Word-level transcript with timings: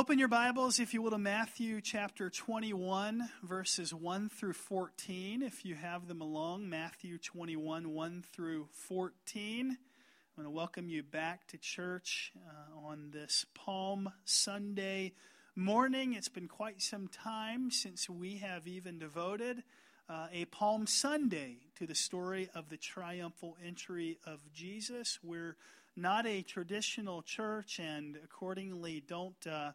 Open 0.00 0.18
your 0.18 0.28
Bibles, 0.28 0.80
if 0.80 0.94
you 0.94 1.02
will, 1.02 1.10
to 1.10 1.18
Matthew 1.18 1.82
chapter 1.82 2.30
21, 2.30 3.28
verses 3.42 3.92
1 3.92 4.30
through 4.30 4.54
14. 4.54 5.42
If 5.42 5.62
you 5.66 5.74
have 5.74 6.08
them 6.08 6.22
along, 6.22 6.70
Matthew 6.70 7.18
21, 7.18 7.92
1 7.92 8.24
through 8.32 8.68
14. 8.72 9.76
I 9.76 10.40
want 10.40 10.46
to 10.46 10.50
welcome 10.50 10.88
you 10.88 11.02
back 11.02 11.46
to 11.48 11.58
church 11.58 12.32
uh, 12.48 12.88
on 12.88 13.10
this 13.12 13.44
Palm 13.52 14.10
Sunday 14.24 15.12
morning. 15.54 16.14
It's 16.14 16.30
been 16.30 16.48
quite 16.48 16.80
some 16.80 17.06
time 17.06 17.70
since 17.70 18.08
we 18.08 18.38
have 18.38 18.66
even 18.66 18.98
devoted 18.98 19.62
uh, 20.08 20.28
a 20.32 20.46
Palm 20.46 20.86
Sunday 20.86 21.58
to 21.78 21.86
the 21.86 21.94
story 21.94 22.48
of 22.54 22.70
the 22.70 22.78
triumphal 22.78 23.58
entry 23.62 24.18
of 24.26 24.38
Jesus. 24.54 25.18
We're 25.22 25.56
not 25.94 26.26
a 26.26 26.40
traditional 26.40 27.20
church 27.20 27.78
and 27.78 28.16
accordingly 28.24 29.02
don't 29.06 29.46
uh, 29.46 29.72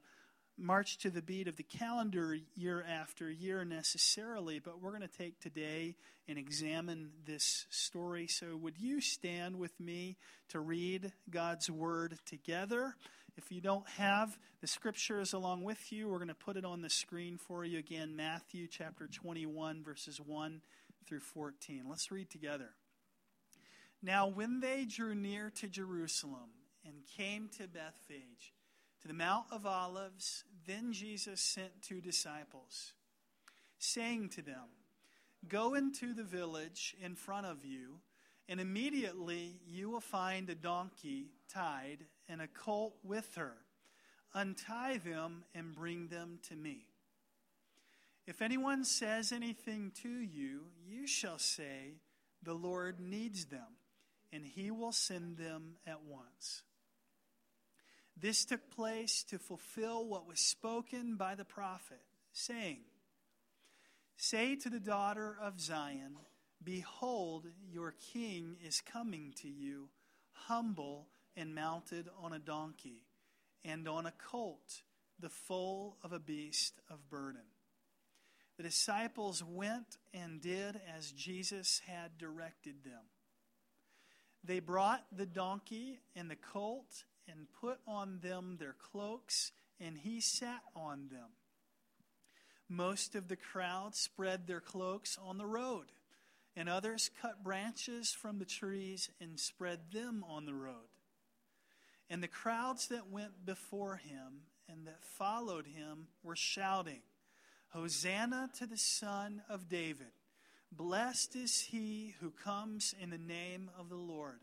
march 0.58 0.98
to 1.00 1.10
the 1.10 1.22
beat 1.22 1.48
of 1.48 1.58
the 1.58 1.64
calendar 1.64 2.38
year 2.56 2.84
after 2.88 3.30
year 3.30 3.66
necessarily, 3.66 4.60
but 4.60 4.82
we're 4.82 4.92
going 4.92 5.02
to 5.02 5.08
take 5.08 5.40
today 5.40 5.96
and 6.28 6.38
examine 6.38 7.12
this 7.26 7.66
story. 7.70 8.28
So, 8.28 8.56
would 8.58 8.78
you 8.78 9.02
stand 9.02 9.58
with 9.58 9.78
me 9.80 10.18
to 10.50 10.60
read 10.60 11.12
God's 11.30 11.70
Word 11.70 12.18
together? 12.26 12.96
If 13.38 13.52
you 13.52 13.60
don't 13.60 13.88
have 13.98 14.38
the 14.62 14.68
scriptures 14.68 15.34
along 15.34 15.64
with 15.64 15.92
you, 15.92 16.08
we're 16.08 16.20
going 16.20 16.30
to 16.30 16.36
put 16.36 16.56
it 16.56 16.64
on 16.64 16.82
the 16.82 16.90
screen 16.90 17.38
for 17.38 17.66
you 17.66 17.80
again 17.80 18.16
Matthew 18.16 18.68
chapter 18.68 19.08
21, 19.08 19.84
verses 19.84 20.22
1 20.22 20.62
through 21.06 21.20
14. 21.20 21.84
Let's 21.90 22.12
read 22.12 22.30
together. 22.30 22.70
Now, 24.02 24.28
when 24.28 24.62
they 24.62 24.86
drew 24.86 25.16
near 25.16 25.52
to 25.56 25.68
Jerusalem 25.68 26.50
and 26.86 26.96
came 27.18 27.50
to 27.58 27.68
Bethphage, 27.68 28.54
to 29.06 29.10
the 29.10 29.14
Mount 29.14 29.46
of 29.52 29.68
Olives, 29.68 30.44
then 30.66 30.92
Jesus 30.92 31.40
sent 31.40 31.84
two 31.84 32.02
disciples, 32.02 32.94
saying 33.78 34.30
to 34.30 34.42
them, 34.42 34.66
Go 35.48 35.76
into 35.76 36.16
the 36.16 36.24
village 36.24 36.96
in 37.00 37.14
front 37.14 37.46
of 37.46 37.64
you, 37.64 38.00
and 38.50 38.60
immediately 38.60 39.60
you 39.68 39.92
will 39.92 40.02
find 40.02 40.50
a 40.50 40.56
donkey 40.56 41.28
tied 41.54 42.00
and 42.28 42.42
a 42.42 42.48
colt 42.48 42.96
with 43.04 43.36
her. 43.36 43.54
Untie 44.34 44.98
them 44.98 45.44
and 45.54 45.76
bring 45.76 46.08
them 46.08 46.40
to 46.50 46.56
me. 46.56 46.88
If 48.26 48.42
anyone 48.42 48.84
says 48.84 49.32
anything 49.32 49.92
to 50.02 50.10
you, 50.10 50.62
you 50.84 51.06
shall 51.06 51.38
say, 51.38 52.00
The 52.42 52.56
Lord 52.56 53.00
needs 53.00 53.46
them 53.46 53.78
and 54.34 54.44
he 54.44 54.72
will 54.72 54.92
send 54.92 55.38
them 55.38 55.76
at 55.86 56.02
once. 56.04 56.64
This 58.18 58.46
took 58.46 58.70
place 58.72 59.24
to 59.30 59.38
fulfill 59.38 60.06
what 60.06 60.28
was 60.28 60.40
spoken 60.40 61.16
by 61.16 61.36
the 61.36 61.46
prophet, 61.46 62.02
saying, 62.32 62.80
Say 64.16 64.56
to 64.56 64.70
the 64.70 64.80
daughter 64.80 65.36
of 65.42 65.60
Zion, 65.60 66.16
Behold, 66.64 67.48
your 67.70 67.94
king 68.14 68.56
is 68.66 68.82
coming 68.82 69.34
to 69.42 69.50
you, 69.50 69.90
humble 70.32 71.08
and 71.36 71.54
mounted 71.54 72.08
on 72.22 72.32
a 72.32 72.40
donkey, 72.40 73.04
and 73.66 73.88
on 73.88 74.06
a 74.06 74.14
colt, 74.14 74.82
the 75.20 75.30
foal 75.30 75.98
of 76.02 76.14
a 76.14 76.20
beast 76.20 76.80
of 76.90 77.10
burden. 77.10 77.42
The 78.58 78.64
disciples 78.64 79.44
went 79.44 79.98
and 80.14 80.40
did 80.40 80.80
as 80.96 81.12
Jesus 81.12 81.82
had 81.86 82.18
directed 82.18 82.86
them. 82.86 83.04
They 84.46 84.60
brought 84.60 85.06
the 85.12 85.26
donkey 85.26 86.00
and 86.16 86.32
the 86.32 86.38
colt 86.38 87.04
and 87.30 87.48
put 87.62 87.80
on 87.88 88.20
them 88.22 88.58
their 88.60 88.76
cloaks, 88.92 89.52
and 89.80 89.98
he 89.98 90.22
sat 90.22 90.62
on 90.76 91.10
them. 91.12 91.30
Most 92.68 93.16
of 93.16 93.28
the 93.28 93.36
crowd 93.36 93.96
spread 93.96 94.48
their 94.48 94.60
cloaks 94.60 95.18
on 95.24 95.38
the 95.38 95.46
road, 95.46 95.86
and 96.56 96.68
others 96.68 97.12
cut 97.22 97.44
branches 97.44 98.12
from 98.12 98.40
the 98.40 98.46
trees 98.46 99.10
and 99.20 99.40
spread 99.40 99.92
them 99.92 100.24
on 100.28 100.46
the 100.46 100.54
road. 100.54 100.90
And 102.10 102.24
the 102.24 102.28
crowds 102.28 102.88
that 102.88 103.10
went 103.10 103.46
before 103.46 103.98
him 103.98 104.44
and 104.70 104.88
that 104.88 105.04
followed 105.04 105.68
him 105.68 106.08
were 106.24 106.36
shouting, 106.36 107.02
Hosanna 107.70 108.50
to 108.58 108.66
the 108.66 108.78
Son 108.78 109.42
of 109.50 109.68
David! 109.70 110.12
Blessed 110.72 111.36
is 111.36 111.62
he 111.62 112.16
who 112.20 112.32
comes 112.32 112.94
in 113.00 113.10
the 113.10 113.18
name 113.18 113.70
of 113.78 113.90
the 113.90 113.96
Lord. 113.96 114.40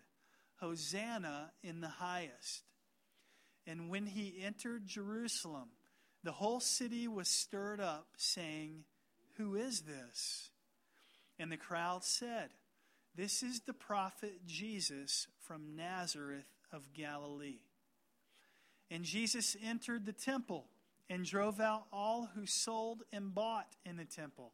Hosanna 0.56 1.52
in 1.62 1.80
the 1.80 1.88
highest. 1.88 2.62
And 3.66 3.88
when 3.88 4.06
he 4.06 4.42
entered 4.44 4.86
Jerusalem, 4.86 5.68
the 6.24 6.32
whole 6.32 6.60
city 6.60 7.08
was 7.08 7.28
stirred 7.28 7.80
up, 7.80 8.08
saying, 8.16 8.84
Who 9.36 9.54
is 9.54 9.82
this? 9.82 10.50
And 11.38 11.50
the 11.50 11.56
crowd 11.56 12.04
said, 12.04 12.50
This 13.14 13.42
is 13.42 13.60
the 13.60 13.72
prophet 13.72 14.46
Jesus 14.46 15.26
from 15.40 15.76
Nazareth 15.76 16.46
of 16.72 16.92
Galilee. 16.92 17.60
And 18.90 19.04
Jesus 19.04 19.56
entered 19.64 20.06
the 20.06 20.12
temple 20.12 20.66
and 21.08 21.24
drove 21.24 21.60
out 21.60 21.84
all 21.92 22.30
who 22.34 22.46
sold 22.46 23.02
and 23.12 23.34
bought 23.34 23.76
in 23.84 23.96
the 23.96 24.04
temple 24.04 24.52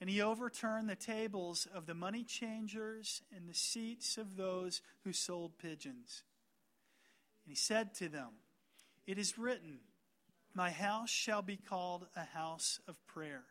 and 0.00 0.10
he 0.10 0.20
overturned 0.20 0.88
the 0.88 0.96
tables 0.96 1.66
of 1.74 1.86
the 1.86 1.94
money 1.94 2.22
changers 2.22 3.22
and 3.34 3.48
the 3.48 3.54
seats 3.54 4.18
of 4.18 4.36
those 4.36 4.82
who 5.04 5.12
sold 5.12 5.58
pigeons. 5.58 6.22
And 7.46 7.52
he 7.52 7.56
said 7.56 7.94
to 7.94 8.08
them, 8.08 8.30
It 9.06 9.18
is 9.18 9.38
written, 9.38 9.78
My 10.52 10.70
house 10.70 11.10
shall 11.10 11.42
be 11.42 11.56
called 11.56 12.04
a 12.16 12.24
house 12.24 12.80
of 12.88 12.96
prayer, 13.06 13.44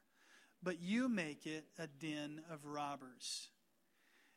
but 0.62 0.82
you 0.82 1.08
make 1.08 1.46
it 1.46 1.64
a 1.80 1.88
den 1.88 2.42
of 2.52 2.66
robbers. 2.66 3.48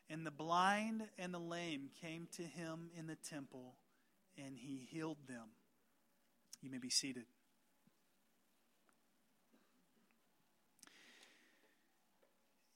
And 0.09 0.25
the 0.25 0.31
blind 0.31 1.03
and 1.17 1.33
the 1.33 1.39
lame 1.39 1.89
came 2.01 2.29
to 2.37 2.43
him 2.43 2.89
in 2.97 3.07
the 3.07 3.17
temple, 3.17 3.75
and 4.37 4.55
he 4.55 4.87
healed 4.89 5.17
them. 5.27 5.49
You 6.61 6.71
may 6.71 6.77
be 6.77 6.89
seated. 6.89 7.25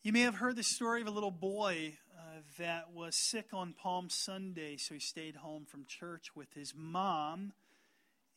You 0.04 0.12
may 0.12 0.22
have 0.22 0.36
heard 0.36 0.58
the 0.58 0.64
story 0.64 1.02
of 1.02 1.08
a 1.08 1.12
little 1.12 1.32
boy 1.32 1.98
that 2.58 2.92
was 2.94 3.16
sick 3.16 3.48
on 3.54 3.74
Palm 3.74 4.10
Sunday, 4.10 4.78
so 4.78 4.94
he 4.94 5.00
stayed 5.00 5.36
home 5.38 5.66
from 5.66 5.86
church 5.86 6.36
with 6.36 6.54
his 6.54 6.74
mom. 6.76 7.54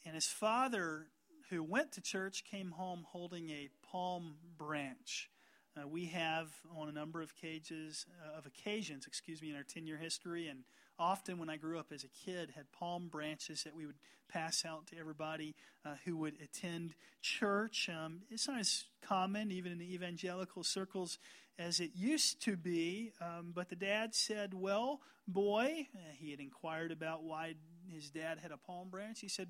And 0.04 0.14
his 0.14 0.26
father, 0.26 1.06
who 1.50 1.62
went 1.62 1.92
to 1.92 2.00
church, 2.00 2.44
came 2.44 2.70
home 2.70 3.06
holding 3.10 3.50
a 3.50 3.68
palm 3.90 4.36
branch. 4.56 5.30
Uh, 5.78 5.86
we 5.86 6.06
have, 6.06 6.48
on 6.74 6.88
a 6.88 6.92
number 6.92 7.20
of 7.20 7.34
cages, 7.36 8.06
uh, 8.24 8.38
of 8.38 8.46
occasions, 8.46 9.06
excuse 9.06 9.42
me, 9.42 9.50
in 9.50 9.56
our 9.56 9.62
10-year 9.62 9.98
history, 9.98 10.48
and 10.48 10.60
often 10.98 11.38
when 11.38 11.50
I 11.50 11.56
grew 11.56 11.78
up 11.78 11.92
as 11.92 12.02
a 12.02 12.08
kid, 12.08 12.52
had 12.56 12.70
palm 12.72 13.08
branches 13.08 13.64
that 13.64 13.74
we 13.74 13.84
would 13.84 13.98
pass 14.28 14.64
out 14.64 14.86
to 14.88 14.98
everybody 14.98 15.54
uh, 15.84 15.94
who 16.04 16.16
would 16.16 16.34
attend 16.42 16.94
church. 17.20 17.90
Um, 17.90 18.22
it's 18.30 18.48
not 18.48 18.60
as 18.60 18.84
common, 19.02 19.50
even 19.50 19.72
in 19.72 19.78
the 19.78 19.94
evangelical 19.94 20.64
circles, 20.64 21.18
as 21.58 21.80
it 21.80 21.90
used 21.94 22.42
to 22.44 22.56
be. 22.56 23.12
Um, 23.20 23.52
but 23.54 23.68
the 23.68 23.76
dad 23.76 24.14
said, 24.14 24.54
Well, 24.54 25.00
boy, 25.28 25.88
uh, 25.94 25.98
he 26.18 26.30
had 26.30 26.40
inquired 26.40 26.90
about 26.90 27.22
why 27.22 27.54
his 27.92 28.10
dad 28.10 28.38
had 28.38 28.50
a 28.50 28.56
palm 28.56 28.88
branch. 28.88 29.20
He 29.20 29.28
said, 29.28 29.48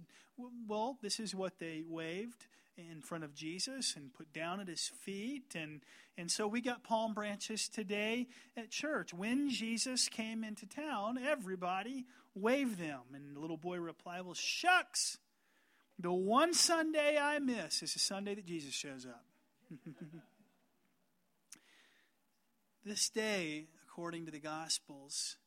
Well, 0.66 0.98
this 1.02 1.20
is 1.20 1.34
what 1.34 1.58
they 1.58 1.84
waved 1.86 2.46
in 2.76 3.00
front 3.00 3.24
of 3.24 3.34
Jesus 3.34 3.94
and 3.96 4.12
put 4.12 4.32
down 4.32 4.60
at 4.60 4.68
his 4.68 4.90
feet. 5.02 5.54
And, 5.54 5.82
and 6.16 6.30
so 6.30 6.46
we 6.46 6.60
got 6.60 6.84
palm 6.84 7.14
branches 7.14 7.68
today 7.68 8.28
at 8.56 8.70
church. 8.70 9.14
When 9.14 9.50
Jesus 9.50 10.08
came 10.08 10.44
into 10.44 10.66
town, 10.66 11.18
everybody 11.18 12.06
waved 12.34 12.78
them. 12.78 13.00
And 13.14 13.36
the 13.36 13.40
little 13.40 13.56
boy 13.56 13.78
replied, 13.78 14.22
Well, 14.24 14.34
shucks. 14.34 15.18
The 15.98 16.12
one 16.12 16.52
Sunday 16.52 17.18
I 17.18 17.38
miss 17.38 17.82
is 17.82 17.94
the 17.94 17.98
Sunday 17.98 18.34
that 18.34 18.46
Jesus 18.46 18.74
shows 18.74 19.06
up. 19.06 19.24
This 22.86 23.08
day, 23.08 23.66
according 23.82 24.26
to 24.26 24.30
the 24.30 24.38
Gospels, 24.38 25.38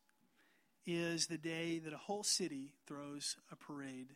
is 0.86 1.28
the 1.28 1.38
day 1.38 1.80
that 1.80 1.94
a 1.94 1.98
whole 1.98 2.26
city 2.26 2.74
throws 2.86 3.38
a 3.50 3.56
parade 3.56 4.10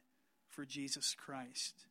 for 0.49 0.65
Jesus 0.65 1.15
Christ. 1.17 1.85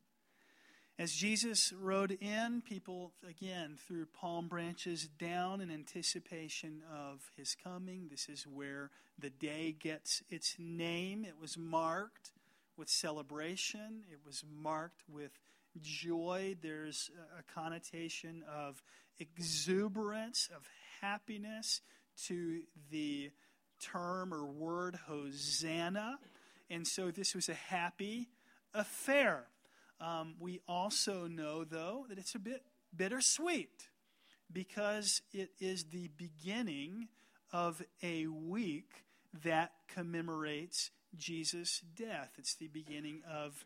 As 1.03 1.13
Jesus 1.13 1.73
rode 1.73 2.17
in, 2.21 2.63
people 2.65 3.11
again 3.29 3.77
threw 3.89 4.07
palm 4.07 4.47
branches 4.47 5.09
down 5.19 5.61
in 5.61 5.69
anticipation 5.69 6.81
of 6.95 7.29
his 7.37 7.57
coming. 7.57 8.07
This 8.09 8.29
is 8.29 8.47
where 8.47 8.89
the 9.19 9.31
day 9.31 9.75
gets 9.77 10.23
its 10.31 10.55
name. 10.61 11.25
It 11.25 11.35
was 11.41 11.59
marked 11.59 12.31
with 12.77 12.89
celebration, 12.89 14.05
it 14.13 14.21
was 14.25 14.45
marked 14.63 15.03
with 15.13 15.33
joy. 15.81 16.55
There's 16.63 17.11
a 17.37 17.53
connotation 17.53 18.45
of 18.49 18.81
exuberance, 19.19 20.51
of 20.55 20.69
happiness 21.01 21.81
to 22.27 22.61
the 22.93 23.33
term 23.81 24.33
or 24.33 24.45
word 24.45 24.97
Hosanna. 25.09 26.21
And 26.71 26.87
so 26.87 27.11
this 27.11 27.35
was 27.35 27.49
a 27.49 27.55
happy 27.55 28.29
affair. 28.73 29.47
Um, 30.03 30.35
we 30.41 30.61
also 30.67 31.29
know, 31.29 31.63
though, 31.63 32.07
that 32.09 32.19
it's 32.19 32.35
a 32.35 32.41
bit 32.41 32.63
bittersweet 32.95 33.89
because 34.53 35.23
it 35.33 35.51
is 35.61 35.85
the 35.85 36.09
beginning 36.17 37.09
of 37.53 37.83
a 38.03 38.27
week 38.27 39.05
that 39.45 39.73
commemorates 39.87 40.91
Jesus' 41.17 41.83
death. 41.95 42.33
It's 42.37 42.57
the 42.57 42.67
beginning 42.67 43.23
of 43.31 43.65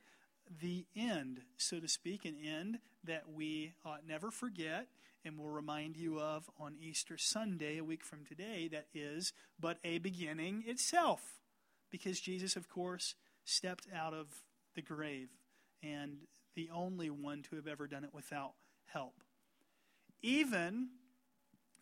the 0.61 0.85
end, 0.95 1.41
so 1.57 1.81
to 1.81 1.89
speak, 1.89 2.27
an 2.27 2.37
end 2.45 2.81
that 3.03 3.25
we 3.35 3.73
ought 3.85 4.07
never 4.07 4.31
forget 4.31 4.89
and 5.25 5.39
will 5.39 5.49
remind 5.49 5.97
you 5.97 6.21
of 6.21 6.51
on 6.61 6.77
Easter 6.81 7.17
Sunday, 7.17 7.79
a 7.79 7.85
week 7.85 8.05
from 8.05 8.25
today, 8.25 8.69
that 8.71 8.87
is 8.95 9.33
but 9.59 9.79
a 9.83 9.99
beginning 9.99 10.65
itself. 10.67 11.41
Because 11.91 12.21
Jesus, 12.21 12.57
of 12.57 12.69
course, 12.69 13.15
stepped 13.45 13.89
out 13.93 14.13
of 14.13 14.27
the 14.75 14.83
grave 14.83 15.31
and 15.93 16.19
the 16.55 16.71
only 16.73 17.11
one 17.11 17.43
to 17.43 17.57
have 17.57 17.67
ever 17.67 17.87
done 17.87 18.05
it 18.05 18.15
without 18.15 18.53
help. 18.87 19.15
Even 20.23 20.89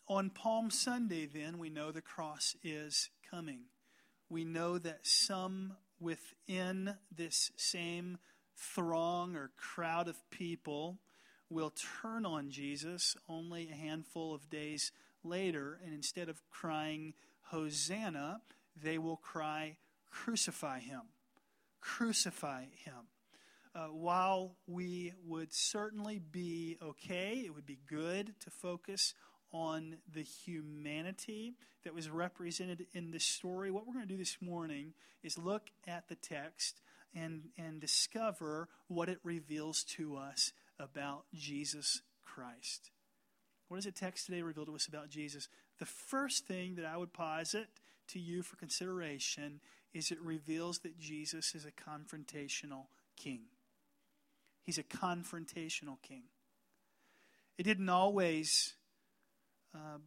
on 0.07 0.29
Palm 0.29 0.69
Sunday, 0.69 1.25
then, 1.25 1.57
we 1.57 1.69
know 1.69 1.91
the 1.91 2.01
cross 2.01 2.55
is 2.63 3.09
coming. 3.29 3.61
We 4.29 4.43
know 4.43 4.77
that 4.77 4.99
some 5.03 5.73
within 5.99 6.95
this 7.15 7.51
same 7.55 8.17
throng 8.55 9.35
or 9.35 9.51
crowd 9.57 10.07
of 10.07 10.29
people 10.29 10.99
will 11.49 11.73
turn 12.01 12.25
on 12.25 12.49
Jesus 12.49 13.15
only 13.29 13.69
a 13.69 13.75
handful 13.75 14.33
of 14.33 14.49
days 14.49 14.91
later, 15.23 15.79
and 15.83 15.93
instead 15.93 16.29
of 16.29 16.41
crying, 16.49 17.13
Hosanna, 17.49 18.41
they 18.81 18.97
will 18.97 19.17
cry, 19.17 19.77
Crucify 20.11 20.79
him. 20.79 21.01
Crucify 21.81 22.65
him. 22.83 23.07
Uh, 23.75 23.87
while 23.87 24.55
we 24.67 25.11
would 25.25 25.53
certainly 25.53 26.17
be 26.17 26.77
okay, 26.81 27.43
it 27.45 27.53
would 27.53 27.65
be 27.65 27.79
good 27.89 28.33
to 28.39 28.49
focus 28.49 29.13
on 29.51 29.97
the 30.13 30.21
humanity 30.21 31.55
that 31.83 31.93
was 31.93 32.09
represented 32.09 32.87
in 32.93 33.11
this 33.11 33.25
story. 33.25 33.71
What 33.71 33.85
we're 33.85 33.93
going 33.93 34.07
to 34.07 34.13
do 34.13 34.17
this 34.17 34.37
morning 34.39 34.93
is 35.23 35.37
look 35.37 35.69
at 35.87 36.07
the 36.07 36.15
text 36.15 36.79
and, 37.13 37.49
and 37.57 37.81
discover 37.81 38.69
what 38.87 39.09
it 39.09 39.19
reveals 39.23 39.83
to 39.83 40.15
us 40.15 40.53
about 40.79 41.25
Jesus 41.33 42.01
Christ. 42.23 42.91
What 43.67 43.77
does 43.77 43.85
the 43.85 43.91
text 43.91 44.27
today 44.27 44.41
reveal 44.41 44.65
to 44.67 44.75
us 44.75 44.87
about 44.87 45.09
Jesus? 45.09 45.49
The 45.79 45.85
first 45.85 46.47
thing 46.47 46.75
that 46.75 46.85
I 46.85 46.95
would 46.95 47.11
posit 47.11 47.67
to 48.09 48.19
you 48.19 48.41
for 48.41 48.55
consideration 48.55 49.59
is 49.93 50.11
it 50.11 50.21
reveals 50.21 50.79
that 50.79 50.97
Jesus 50.97 51.55
is 51.55 51.65
a 51.65 51.71
confrontational 51.71 52.85
king. 53.17 53.41
He's 54.65 54.79
a 54.79 54.83
confrontational 54.83 56.01
king. 56.01 56.23
It 57.57 57.63
didn't 57.63 57.87
always, 57.87 58.73
uh, 59.73 59.99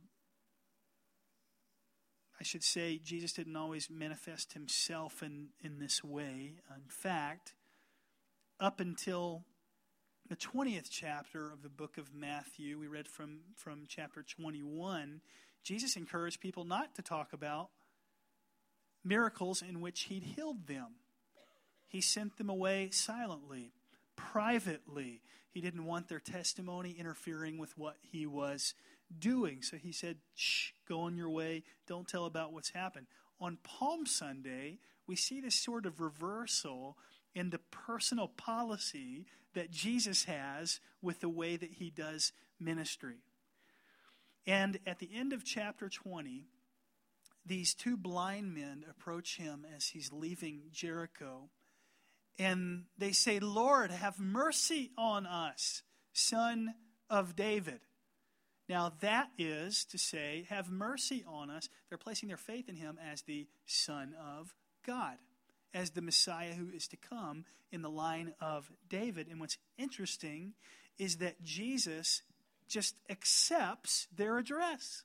I 2.39 2.43
should 2.43 2.65
say, 2.65 2.99
Jesus 2.99 3.33
didn't 3.33 3.57
always 3.57 3.89
manifest 3.89 4.55
himself 4.55 5.23
in, 5.23 5.51
in 5.63 5.79
this 5.79 6.03
way. 6.03 6.57
In 6.75 6.89
fact, 6.89 7.55
up 8.59 8.81
until 8.81 9.45
the 10.29 10.37
20th 10.37 10.89
chapter 10.91 11.53
of 11.53 11.63
the 11.63 11.69
book 11.69 11.97
of 11.97 12.13
Matthew, 12.13 12.79
we 12.79 12.89
read 12.89 13.07
from, 13.07 13.39
from 13.57 13.85
chapter 13.89 14.25
21, 14.25 15.21
Jesus 15.63 15.97
encouraged 15.97 16.41
people 16.41 16.65
not 16.65 16.97
to 16.97 17.03
talk 17.03 17.33
about 17.33 17.71
miracles 19.05 19.63
in 19.63 19.81
which 19.81 20.03
he'd 20.05 20.25
healed 20.25 20.67
them. 20.67 20.97
He 21.87 22.01
sent 22.01 22.37
them 22.37 22.51
away 22.51 22.91
silently, 22.91 23.73
privately. 24.19 25.23
He 25.51 25.61
didn't 25.61 25.87
want 25.87 26.09
their 26.09 26.21
testimony 26.21 26.97
interfering 26.99 27.57
with 27.57 27.79
what 27.79 27.97
he 28.03 28.27
was 28.27 28.75
doing. 29.17 29.63
So 29.63 29.77
he 29.77 29.93
said, 29.93 30.17
Shh, 30.35 30.73
go 30.89 31.01
on 31.01 31.17
your 31.17 31.31
way. 31.31 31.63
Don't 31.87 32.09
tell 32.09 32.27
about 32.27 32.53
what's 32.53 32.71
happened. 32.71 33.07
On 33.41 33.59
Palm 33.63 34.05
Sunday, 34.05 34.79
we 35.07 35.17
see 35.17 35.41
this 35.41 35.55
sort 35.55 35.87
of 35.87 36.01
reversal 36.01 36.97
in 37.35 37.51
the 37.51 37.61
personal 37.71 38.29
policy 38.29 39.27
that 39.55 39.71
Jesus 39.71 40.25
has 40.25 40.81
with 41.01 41.21
the 41.21 41.29
way 41.29 41.57
that 41.57 41.75
he 41.75 41.91
does 41.91 42.33
ministry. 42.61 43.19
And 44.47 44.79
at 44.87 44.99
the 44.99 45.11
end 45.15 45.33
of 45.33 45.45
chapter 45.45 45.89
20, 45.89 46.45
these 47.47 47.75
two 47.75 47.97
blind 47.97 48.55
men 48.55 48.85
approach 48.91 49.37
him 49.37 49.65
as 49.75 49.89
he's 49.89 50.13
leaving 50.13 50.63
Jericho. 50.73 51.51
And 52.39 52.85
they 52.97 53.13
say, 53.13 53.41
Lord, 53.41 53.91
have 53.91 54.21
mercy 54.21 54.91
on 54.97 55.27
us, 55.27 55.83
son 56.13 56.75
of 57.11 57.35
David. 57.35 57.81
Now, 58.69 58.93
that 59.01 59.31
is 59.39 59.85
to 59.87 59.99
say, 59.99 60.47
have 60.51 60.71
mercy 60.71 61.25
on 61.27 61.51
us. 61.51 61.69
They're 61.89 61.99
placing 61.99 62.29
their 62.29 62.37
faith 62.37 62.69
in 62.69 62.77
him 62.77 62.99
as 63.11 63.23
the 63.23 63.47
Son 63.65 64.15
of 64.37 64.55
God 64.87 65.17
as 65.75 65.91
the 65.91 66.03
Messiah 66.03 66.55
who 66.55 66.71
is 66.71 66.89
to 66.89 66.97
come 66.97 67.45
in 67.71 67.83
the 67.83 67.91
line 67.91 68.33
of 68.41 68.71
David. 68.89 69.29
And 69.29 69.41
what's 69.41 69.59
interesting 69.77 70.55
is 70.99 71.17
that 71.17 71.43
Jesus 71.43 72.23
just 72.69 72.95
accepts 73.09 74.09
their 74.15 74.39
address. 74.39 75.05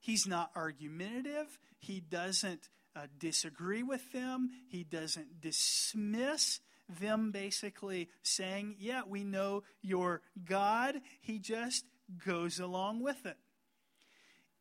He's 0.00 0.26
not 0.26 0.50
argumentative, 0.56 1.58
he 1.78 2.00
doesn't 2.00 2.68
uh, 2.94 3.06
disagree 3.18 3.82
with 3.82 4.12
them, 4.12 4.50
he 4.68 4.84
doesn't 4.84 5.40
dismiss 5.40 6.60
them 7.00 7.30
basically 7.30 8.08
saying, 8.22 8.76
Yeah, 8.78 9.02
we 9.06 9.24
know 9.24 9.62
you're 9.80 10.20
God. 10.44 11.00
He 11.20 11.38
just 11.38 11.84
goes 12.24 12.58
along 12.58 13.02
with 13.02 13.24
it. 13.24 13.36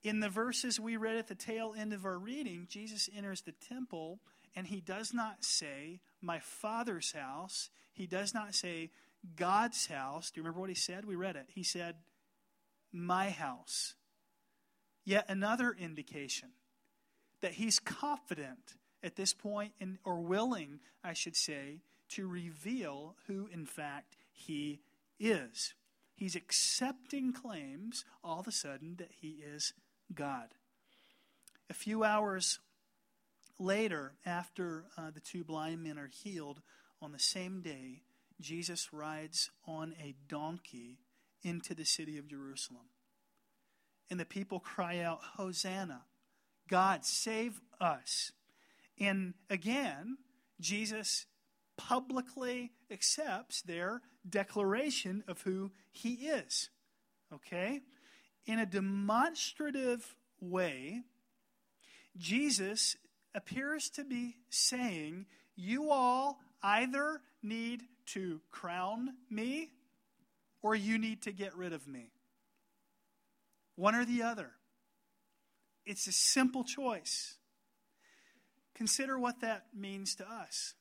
In 0.03 0.19
the 0.19 0.29
verses 0.29 0.79
we 0.79 0.97
read 0.97 1.17
at 1.17 1.27
the 1.27 1.35
tail 1.35 1.75
end 1.77 1.93
of 1.93 2.05
our 2.05 2.17
reading, 2.17 2.67
Jesus 2.69 3.09
enters 3.15 3.41
the 3.41 3.53
temple 3.69 4.19
and 4.55 4.67
he 4.67 4.81
does 4.81 5.13
not 5.13 5.43
say, 5.43 6.01
my 6.21 6.39
father's 6.39 7.11
house. 7.11 7.69
He 7.93 8.07
does 8.07 8.33
not 8.33 8.55
say, 8.55 8.89
God's 9.35 9.85
house. 9.85 10.31
Do 10.31 10.39
you 10.39 10.43
remember 10.43 10.61
what 10.61 10.69
he 10.69 10.75
said? 10.75 11.05
We 11.05 11.15
read 11.15 11.35
it. 11.35 11.45
He 11.49 11.63
said, 11.63 11.95
my 12.91 13.29
house. 13.29 13.93
Yet 15.05 15.25
another 15.29 15.75
indication 15.77 16.49
that 17.41 17.53
he's 17.53 17.79
confident 17.79 18.75
at 19.03 19.15
this 19.15 19.33
point, 19.33 19.73
in, 19.79 19.97
or 20.03 20.19
willing, 20.19 20.79
I 21.03 21.13
should 21.13 21.35
say, 21.35 21.81
to 22.09 22.27
reveal 22.27 23.15
who, 23.27 23.47
in 23.51 23.65
fact, 23.65 24.15
he 24.31 24.81
is. 25.19 25.73
He's 26.15 26.35
accepting 26.35 27.33
claims 27.33 28.05
all 28.23 28.39
of 28.39 28.47
a 28.47 28.51
sudden 28.51 28.95
that 28.97 29.11
he 29.19 29.39
is 29.43 29.73
God. 30.13 30.49
A 31.69 31.73
few 31.73 32.03
hours 32.03 32.59
Later, 33.61 34.13
after 34.25 34.85
uh, 34.97 35.11
the 35.11 35.19
two 35.19 35.43
blind 35.43 35.83
men 35.83 35.99
are 35.99 36.07
healed, 36.07 36.61
on 36.99 37.11
the 37.11 37.19
same 37.19 37.61
day, 37.61 38.01
Jesus 38.39 38.91
rides 38.91 39.51
on 39.67 39.93
a 40.01 40.15
donkey 40.27 40.97
into 41.43 41.75
the 41.75 41.85
city 41.85 42.17
of 42.17 42.27
Jerusalem. 42.27 42.87
And 44.09 44.19
the 44.19 44.25
people 44.25 44.59
cry 44.59 44.97
out, 45.01 45.19
Hosanna! 45.37 46.05
God, 46.71 47.05
save 47.05 47.59
us. 47.81 48.31
And 48.97 49.33
again, 49.49 50.17
Jesus 50.61 51.25
publicly 51.77 52.71
accepts 52.89 53.61
their 53.61 54.01
declaration 54.27 55.23
of 55.27 55.41
who 55.41 55.71
he 55.91 56.13
is. 56.13 56.69
Okay? 57.33 57.81
In 58.45 58.57
a 58.57 58.65
demonstrative 58.65 60.15
way, 60.39 61.01
Jesus 62.17 62.95
appears 63.35 63.89
to 63.91 64.05
be 64.05 64.37
saying, 64.49 65.25
You 65.55 65.91
all 65.91 66.39
either 66.63 67.21
need 67.43 67.83
to 68.07 68.39
crown 68.49 69.09
me 69.29 69.71
or 70.61 70.73
you 70.73 70.97
need 70.97 71.23
to 71.23 71.33
get 71.33 71.55
rid 71.57 71.73
of 71.73 71.85
me. 71.85 72.11
One 73.75 73.95
or 73.95 74.05
the 74.05 74.23
other. 74.23 74.51
It's 75.85 76.07
a 76.07 76.11
simple 76.11 76.63
choice. 76.63 77.35
Consider 78.75 79.19
what 79.19 79.41
that 79.41 79.65
means 79.75 80.15
to 80.15 80.29
us. 80.29 80.73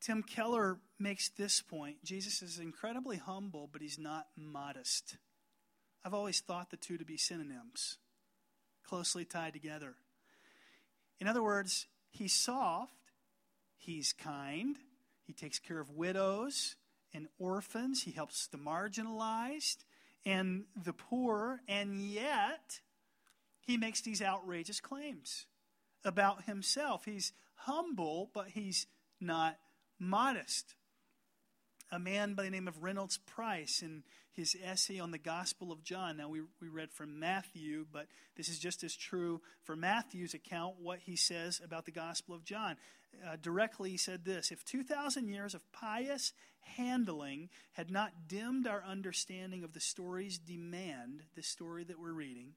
Tim 0.00 0.22
Keller 0.22 0.78
makes 0.98 1.28
this 1.30 1.60
point 1.60 2.02
Jesus 2.04 2.42
is 2.42 2.58
incredibly 2.58 3.16
humble, 3.16 3.68
but 3.70 3.82
he's 3.82 3.98
not 3.98 4.26
modest. 4.36 5.16
I've 6.04 6.14
always 6.14 6.40
thought 6.40 6.70
the 6.70 6.76
two 6.76 6.96
to 6.98 7.04
be 7.04 7.16
synonyms, 7.16 7.98
closely 8.84 9.24
tied 9.24 9.52
together. 9.52 9.96
In 11.20 11.26
other 11.26 11.42
words, 11.42 11.86
he's 12.10 12.32
soft, 12.32 12.92
he's 13.76 14.12
kind, 14.12 14.76
he 15.26 15.32
takes 15.32 15.58
care 15.58 15.80
of 15.80 15.90
widows 15.90 16.76
and 17.12 17.26
orphans, 17.38 18.02
he 18.02 18.12
helps 18.12 18.46
the 18.46 18.58
marginalized 18.58 19.78
and 20.24 20.64
the 20.84 20.92
poor, 20.92 21.60
and 21.66 22.00
yet 22.00 22.80
he 23.68 23.76
makes 23.76 24.00
these 24.00 24.22
outrageous 24.22 24.80
claims 24.80 25.44
about 26.02 26.44
himself. 26.44 27.04
He's 27.04 27.34
humble, 27.54 28.30
but 28.32 28.48
he's 28.48 28.86
not 29.20 29.58
modest. 30.00 30.74
a 31.92 31.98
man 31.98 32.32
by 32.32 32.44
the 32.44 32.50
name 32.50 32.66
of 32.66 32.82
Reynolds 32.82 33.18
Price 33.18 33.82
in 33.82 34.04
his 34.32 34.56
essay 34.64 34.98
on 35.00 35.10
the 35.10 35.18
Gospel 35.18 35.70
of 35.70 35.82
John. 35.82 36.16
Now, 36.16 36.30
we, 36.30 36.40
we 36.62 36.68
read 36.68 36.92
from 36.92 37.20
Matthew, 37.20 37.84
but 37.92 38.06
this 38.36 38.48
is 38.48 38.58
just 38.58 38.84
as 38.84 38.96
true 38.96 39.42
for 39.64 39.76
Matthew's 39.76 40.32
account, 40.32 40.76
what 40.80 41.00
he 41.00 41.16
says 41.16 41.60
about 41.62 41.84
the 41.84 41.92
Gospel 41.92 42.34
of 42.34 42.44
John. 42.44 42.76
Uh, 43.26 43.36
directly, 43.40 43.90
he 43.90 43.96
said 43.98 44.24
this 44.24 44.50
If 44.50 44.64
2,000 44.64 45.28
years 45.28 45.54
of 45.54 45.72
pious 45.72 46.32
handling 46.60 47.50
had 47.72 47.90
not 47.90 48.28
dimmed 48.28 48.66
our 48.66 48.82
understanding 48.82 49.62
of 49.62 49.74
the 49.74 49.80
story's 49.80 50.38
demand, 50.38 51.22
the 51.36 51.42
story 51.42 51.84
that 51.84 52.00
we're 52.00 52.12
reading, 52.12 52.54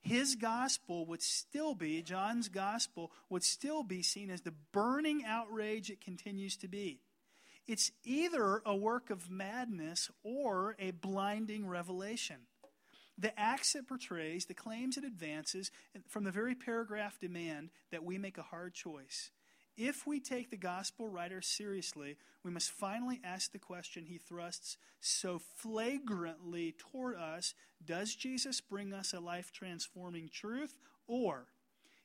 his 0.00 0.36
gospel 0.36 1.06
would 1.06 1.22
still 1.22 1.74
be, 1.74 2.02
John's 2.02 2.48
gospel 2.48 3.12
would 3.28 3.42
still 3.42 3.82
be 3.82 4.02
seen 4.02 4.30
as 4.30 4.42
the 4.42 4.54
burning 4.72 5.24
outrage 5.24 5.90
it 5.90 6.00
continues 6.00 6.56
to 6.58 6.68
be. 6.68 7.00
It's 7.66 7.92
either 8.04 8.62
a 8.64 8.74
work 8.74 9.10
of 9.10 9.30
madness 9.30 10.10
or 10.22 10.74
a 10.78 10.92
blinding 10.92 11.66
revelation. 11.66 12.36
The 13.18 13.38
acts 13.38 13.74
it 13.74 13.88
portrays, 13.88 14.46
the 14.46 14.54
claims 14.54 14.96
it 14.96 15.04
advances, 15.04 15.70
from 16.06 16.24
the 16.24 16.30
very 16.30 16.54
paragraph 16.54 17.18
demand 17.20 17.70
that 17.90 18.04
we 18.04 18.16
make 18.16 18.38
a 18.38 18.42
hard 18.42 18.74
choice. 18.74 19.30
If 19.78 20.06
we 20.06 20.20
take 20.20 20.50
the 20.50 20.56
gospel 20.56 21.08
writer 21.08 21.40
seriously, 21.40 22.18
we 22.42 22.50
must 22.50 22.72
finally 22.72 23.20
ask 23.22 23.52
the 23.52 23.58
question 23.58 24.04
he 24.04 24.18
thrusts 24.18 24.76
so 25.00 25.38
flagrantly 25.38 26.74
toward 26.76 27.16
us 27.16 27.54
Does 27.82 28.14
Jesus 28.14 28.60
bring 28.60 28.92
us 28.92 29.14
a 29.14 29.20
life 29.20 29.52
transforming 29.52 30.28
truth, 30.30 30.76
or 31.06 31.46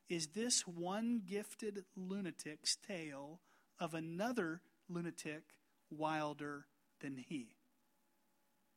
is 0.08 0.27
this 0.27 0.68
one 0.68 1.24
gifted 1.27 1.84
lunatic's 1.98 2.77
tale 2.88 3.39
of 3.80 3.94
another 3.94 4.62
lunatic 4.89 5.44
wilder 5.89 6.65
than 7.01 7.18
he. 7.18 7.56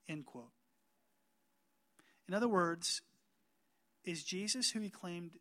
End 0.09 0.26
quote. 0.26 0.53
In 2.29 2.35
other 2.35 2.49
words, 2.49 3.03
is 4.05 4.25
Jesus 4.25 4.71
who 4.71 4.81
he 4.81 4.91
claimed 4.91 5.33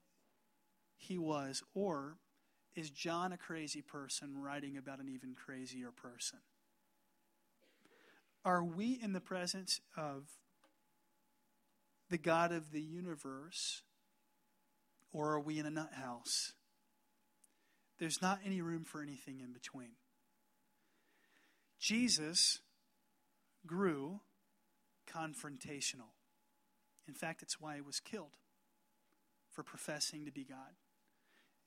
he 0.97 1.17
was, 1.17 1.63
or 1.73 2.17
is 2.75 2.89
John 2.89 3.31
a 3.31 3.37
crazy 3.37 3.81
person 3.81 4.41
writing 4.41 4.77
about 4.77 4.99
an 4.99 5.09
even 5.09 5.33
crazier 5.33 5.91
person? 5.91 6.39
Are 8.43 8.63
we 8.63 8.99
in 9.01 9.13
the 9.13 9.21
presence 9.21 9.79
of 9.97 10.27
the 12.09 12.17
God 12.17 12.51
of 12.51 12.71
the 12.71 12.81
universe, 12.81 13.81
or 15.11 15.31
are 15.31 15.39
we 15.39 15.57
in 15.57 15.65
a 15.65 15.71
nut 15.71 15.93
house? 15.93 16.53
There's 17.97 18.21
not 18.21 18.39
any 18.45 18.61
room 18.61 18.83
for 18.83 19.01
anything 19.01 19.39
in 19.39 19.53
between. 19.53 19.93
Jesus 21.79 22.59
grew 23.65 24.19
confrontational. 25.11 26.13
In 27.07 27.13
fact, 27.13 27.41
it's 27.41 27.59
why 27.59 27.75
he 27.75 27.81
was 27.81 27.99
killed 27.99 28.37
for 29.51 29.63
professing 29.63 30.25
to 30.25 30.31
be 30.31 30.43
God. 30.43 30.75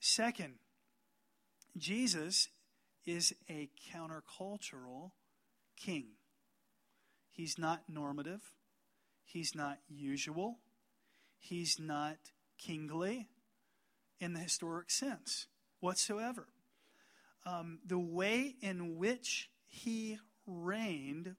Second, 0.01 0.55
Jesus 1.77 2.49
is 3.07 3.33
a 3.49 3.71
countercultural 3.93 5.13
king. 5.77 6.07
He's 7.31 7.59
not 7.59 7.83
normative, 7.89 8.43
he's 9.25 9.55
not 9.55 9.79
usual, 9.89 10.59
he's 11.39 11.79
not 11.79 12.17
kingly 12.59 13.29
in 14.21 14.33
the 14.33 14.41
historic 14.41 14.91
sense 14.91 15.47
whatsoever. 15.81 16.49
Um, 17.47 17.79
the 17.87 17.99
way 17.99 18.57
in 18.61 18.97
which 18.97 19.49
he 19.67 20.19
reigned 20.47 21.37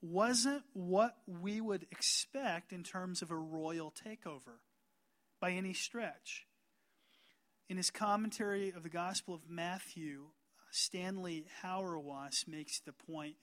wasn't 0.00 0.62
what 0.72 1.16
we 1.26 1.60
would 1.60 1.86
expect 1.90 2.72
in 2.72 2.82
terms 2.82 3.22
of 3.22 3.30
a 3.30 3.36
royal 3.36 3.92
takeover 3.92 4.58
by 5.40 5.52
any 5.52 5.72
stretch. 5.72 6.46
In 7.68 7.76
his 7.78 7.90
commentary 7.90 8.72
of 8.76 8.82
the 8.82 8.90
Gospel 8.90 9.34
of 9.34 9.48
Matthew, 9.48 10.24
uh, 10.26 10.62
Stanley 10.70 11.46
Hauerwas 11.62 12.46
makes 12.46 12.80
the 12.80 12.92
point 12.92 13.36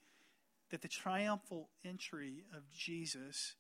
that 0.70 0.82
the 0.82 0.88
triumphal 0.88 1.70
entry 1.84 2.44
of 2.56 2.70
Jesus, 2.72 3.56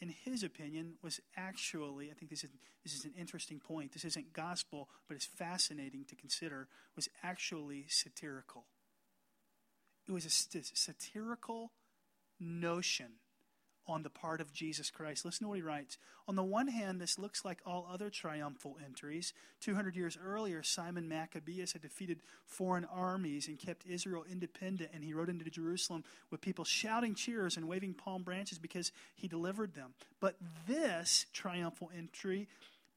in 0.00 0.10
his 0.10 0.42
opinion, 0.42 0.94
was 1.02 1.18
actually, 1.36 2.10
I 2.10 2.14
think 2.14 2.30
this 2.30 2.44
is, 2.44 2.50
this 2.84 2.94
is 2.94 3.06
an 3.06 3.14
interesting 3.18 3.58
point. 3.58 3.92
This 3.92 4.04
isn't 4.04 4.34
gospel, 4.34 4.90
but 5.08 5.14
it's 5.14 5.24
fascinating 5.24 6.04
to 6.10 6.14
consider, 6.14 6.68
was 6.94 7.08
actually 7.22 7.86
satirical. 7.88 8.66
It 10.06 10.12
was 10.12 10.26
a 10.26 10.30
satirical 10.30 11.72
notion 12.38 13.12
on 13.86 14.02
the 14.02 14.10
part 14.10 14.40
of 14.40 14.52
Jesus 14.52 14.90
Christ. 14.90 15.24
Listen 15.24 15.44
to 15.44 15.48
what 15.48 15.56
he 15.56 15.62
writes. 15.62 15.98
On 16.28 16.36
the 16.36 16.42
one 16.42 16.68
hand, 16.68 17.00
this 17.00 17.18
looks 17.18 17.44
like 17.44 17.58
all 17.66 17.88
other 17.92 18.10
triumphal 18.10 18.78
entries. 18.84 19.32
200 19.60 19.96
years 19.96 20.16
earlier, 20.24 20.62
Simon 20.62 21.08
Maccabeus 21.08 21.72
had 21.72 21.82
defeated 21.82 22.20
foreign 22.46 22.84
armies 22.84 23.48
and 23.48 23.58
kept 23.58 23.86
Israel 23.86 24.24
independent, 24.30 24.90
and 24.94 25.02
he 25.02 25.14
rode 25.14 25.28
into 25.28 25.50
Jerusalem 25.50 26.04
with 26.30 26.40
people 26.40 26.64
shouting 26.64 27.14
cheers 27.14 27.56
and 27.56 27.68
waving 27.68 27.94
palm 27.94 28.22
branches 28.22 28.58
because 28.58 28.92
he 29.16 29.28
delivered 29.28 29.74
them. 29.74 29.94
But 30.20 30.36
this 30.66 31.26
triumphal 31.32 31.90
entry 31.96 32.48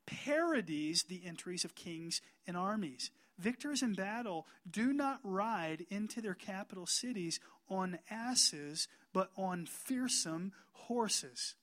parodies 0.05 1.03
the 1.03 1.21
entries 1.25 1.65
of 1.65 1.75
kings 1.75 2.21
and 2.47 2.55
armies. 2.55 3.09
Victors 3.37 3.81
in 3.81 3.93
battle 3.93 4.47
do 4.69 4.93
not 4.93 5.19
ride 5.23 5.85
into 5.89 6.21
their 6.21 6.33
capital 6.33 6.85
cities 6.85 7.39
on 7.69 7.99
asses, 8.09 8.87
but 9.13 9.29
on 9.35 9.65
fearsome 9.65 10.51
horses. 10.71 11.55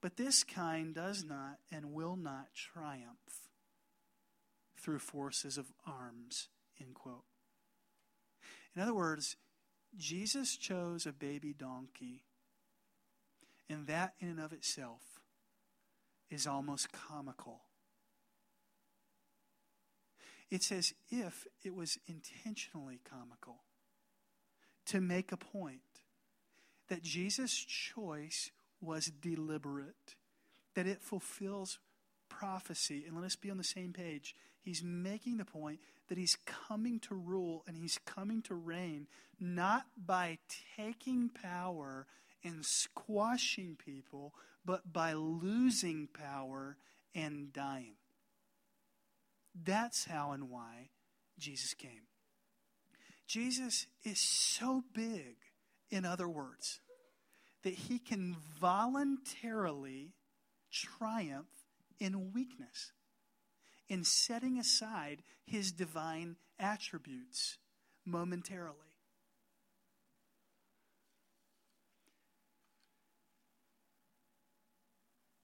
But 0.00 0.16
this 0.16 0.44
kind 0.44 0.94
does 0.94 1.24
not 1.24 1.58
and 1.70 1.92
will 1.92 2.16
not 2.16 2.54
triumph 2.54 3.50
through 4.78 5.00
forces 5.00 5.58
of 5.58 5.72
arms. 5.86 6.48
End 6.80 6.94
quote. 6.94 7.24
In 8.74 8.80
other 8.80 8.94
words, 8.94 9.36
Jesus 9.96 10.56
chose 10.56 11.04
a 11.04 11.12
baby 11.12 11.52
donkey, 11.52 12.22
and 13.68 13.86
that 13.88 14.14
in 14.20 14.28
and 14.28 14.40
of 14.40 14.52
itself 14.52 15.20
is 16.30 16.46
almost 16.46 16.92
comical. 16.92 17.62
It's 20.50 20.72
as 20.72 20.94
if 21.10 21.46
it 21.62 21.74
was 21.74 21.98
intentionally 22.06 23.00
comical 23.08 23.62
to 24.90 25.00
make 25.00 25.30
a 25.30 25.36
point 25.36 25.80
that 26.88 27.02
Jesus' 27.02 27.54
choice 27.54 28.50
was 28.80 29.06
deliberate, 29.06 30.16
that 30.74 30.88
it 30.88 31.00
fulfills 31.00 31.78
prophecy. 32.28 33.04
And 33.06 33.14
let 33.14 33.24
us 33.24 33.36
be 33.36 33.50
on 33.50 33.56
the 33.56 33.64
same 33.64 33.92
page. 33.92 34.34
He's 34.60 34.82
making 34.82 35.36
the 35.36 35.44
point 35.44 35.78
that 36.08 36.18
he's 36.18 36.36
coming 36.44 36.98
to 37.00 37.14
rule 37.14 37.62
and 37.68 37.76
he's 37.76 38.00
coming 38.04 38.42
to 38.42 38.54
reign 38.54 39.06
not 39.38 39.86
by 39.96 40.38
taking 40.76 41.28
power 41.28 42.06
and 42.42 42.64
squashing 42.64 43.76
people, 43.76 44.34
but 44.64 44.92
by 44.92 45.12
losing 45.12 46.08
power 46.08 46.76
and 47.14 47.52
dying. 47.52 47.94
That's 49.54 50.04
how 50.04 50.32
and 50.32 50.50
why 50.50 50.90
Jesus 51.38 51.74
came. 51.74 52.09
Jesus 53.30 53.86
is 54.02 54.18
so 54.18 54.82
big, 54.92 55.36
in 55.88 56.04
other 56.04 56.28
words, 56.28 56.80
that 57.62 57.74
he 57.74 58.00
can 58.00 58.34
voluntarily 58.60 60.14
triumph 60.72 61.46
in 62.00 62.32
weakness, 62.32 62.90
in 63.88 64.02
setting 64.02 64.58
aside 64.58 65.22
his 65.44 65.70
divine 65.70 66.34
attributes 66.58 67.58
momentarily. 68.04 68.74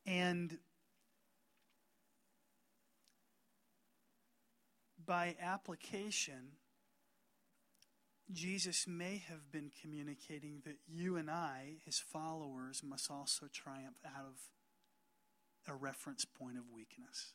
And 0.04 0.58
by 5.06 5.36
application, 5.40 6.48
Jesus 8.32 8.86
may 8.88 9.22
have 9.28 9.52
been 9.52 9.70
communicating 9.80 10.62
that 10.64 10.78
you 10.88 11.16
and 11.16 11.30
I, 11.30 11.76
his 11.84 11.98
followers, 11.98 12.82
must 12.84 13.10
also 13.10 13.46
triumph 13.52 13.98
out 14.04 14.26
of 14.26 15.72
a 15.72 15.76
reference 15.76 16.24
point 16.24 16.58
of 16.58 16.64
weakness. 16.74 17.34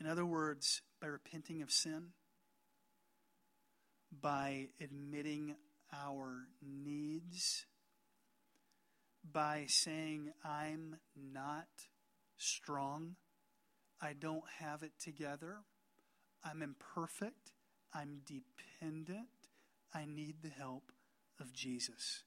In 0.00 0.06
other 0.06 0.24
words, 0.24 0.82
by 1.00 1.08
repenting 1.08 1.60
of 1.60 1.70
sin, 1.70 2.08
by 4.10 4.68
admitting 4.80 5.56
our 5.92 6.46
needs, 6.62 7.66
by 9.30 9.64
saying, 9.68 10.32
I'm 10.44 10.96
not 11.14 11.66
strong 12.38 13.16
I 14.00 14.12
don't 14.12 14.44
have 14.60 14.82
it 14.82 14.92
together. 14.98 15.56
I'm 16.44 16.62
imperfect. 16.62 17.52
I'm 17.94 18.20
dependent. 18.26 19.28
I 19.94 20.04
need 20.04 20.42
the 20.42 20.50
help 20.50 20.92
of 21.40 21.52
Jesus. 21.52 22.22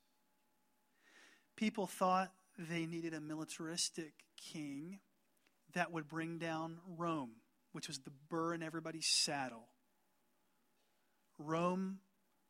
People 1.56 1.88
thought 1.88 2.32
they 2.58 2.86
needed 2.86 3.14
a 3.14 3.22
militaristic 3.22 4.14
king 4.36 5.00
that 5.74 5.92
would 5.92 6.08
bring 6.08 6.38
down 6.38 6.80
Rome, 6.98 7.32
which 7.72 7.88
was 7.88 8.00
the 8.00 8.12
burr 8.30 8.54
in 8.54 8.64
everybody's 8.64 9.08
saddle. 9.08 9.68
Rome, 11.38 12.00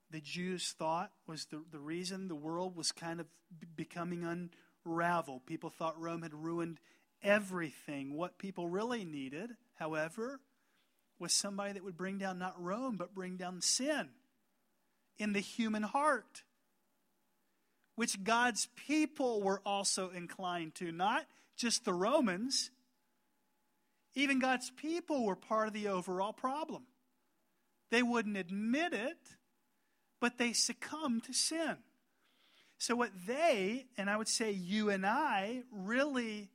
the 0.09 0.21
Jews 0.21 0.73
thought, 0.77 1.11
was 1.27 1.45
the, 1.45 1.63
the 1.71 1.79
reason 1.79 2.27
the 2.27 2.35
world 2.35 2.75
was 2.75 2.91
kind 2.91 3.19
of 3.19 3.27
becoming 3.75 4.49
unraveled. 4.85 5.45
People 5.45 5.69
thought 5.69 5.99
Rome 5.99 6.21
had 6.23 6.33
ruined 6.33 6.79
everything. 7.21 8.15
What 8.15 8.37
people 8.37 8.67
really 8.67 9.05
needed, 9.05 9.51
however, 9.75 10.39
was 11.21 11.31
somebody 11.31 11.73
that 11.73 11.83
would 11.83 11.95
bring 11.95 12.17
down 12.17 12.39
not 12.39 12.61
Rome, 12.61 12.97
but 12.97 13.13
bring 13.13 13.37
down 13.37 13.61
sin 13.61 14.09
in 15.17 15.33
the 15.33 15.39
human 15.39 15.83
heart, 15.83 16.43
which 17.95 18.23
God's 18.23 18.67
people 18.87 19.41
were 19.41 19.61
also 19.65 20.09
inclined 20.09 20.73
to, 20.75 20.91
not 20.91 21.25
just 21.55 21.85
the 21.85 21.93
Romans. 21.93 22.71
Even 24.15 24.39
God's 24.39 24.71
people 24.71 25.23
were 25.23 25.35
part 25.35 25.67
of 25.67 25.73
the 25.73 25.87
overall 25.87 26.33
problem. 26.33 26.83
They 27.91 28.01
wouldn't 28.01 28.37
admit 28.37 28.93
it, 28.93 29.17
but 30.19 30.37
they 30.37 30.53
succumbed 30.53 31.25
to 31.25 31.33
sin. 31.33 31.77
So, 32.79 32.95
what 32.95 33.11
they, 33.27 33.85
and 33.95 34.09
I 34.09 34.17
would 34.17 34.27
say 34.27 34.51
you 34.51 34.89
and 34.89 35.05
I, 35.05 35.61
really 35.71 36.49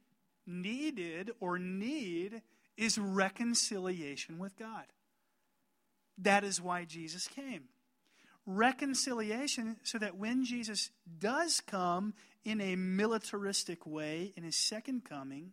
needed 0.45 1.31
or 1.39 1.59
need 1.59 2.43
is 2.77 2.99
reconciliation 2.99 4.39
with 4.39 4.57
God. 4.57 4.85
That 6.19 6.45
is 6.45 6.61
why 6.61 6.85
Jesus 6.85 7.29
came. 7.29 7.65
Reconciliation 8.47 9.77
so 9.83 9.99
that 9.99 10.17
when 10.17 10.45
Jesus 10.45 10.91
does 11.19 11.61
come 11.61 12.15
in 12.45 12.61
a 12.61 12.77
militaristic 12.77 13.87
way 13.87 14.33
in 14.37 14.45
his 14.45 14.57
second 14.57 15.05
coming, 15.05 15.53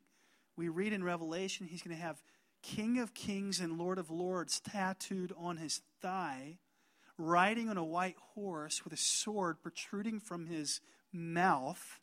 we 0.55 0.69
read 0.69 0.93
in 0.93 1.03
Revelation 1.03 1.67
he's 1.67 1.81
going 1.81 1.95
to 1.95 2.01
have 2.01 2.21
King 2.61 2.99
of 2.99 3.13
Kings 3.13 3.59
and 3.59 3.77
Lord 3.77 3.97
of 3.97 4.09
Lords 4.09 4.59
tattooed 4.59 5.33
on 5.37 5.57
his 5.57 5.81
thigh, 6.01 6.59
riding 7.17 7.69
on 7.69 7.77
a 7.77 7.83
white 7.83 8.15
horse 8.35 8.83
with 8.83 8.93
a 8.93 8.97
sword 8.97 9.61
protruding 9.61 10.19
from 10.19 10.45
his 10.45 10.79
mouth 11.11 11.99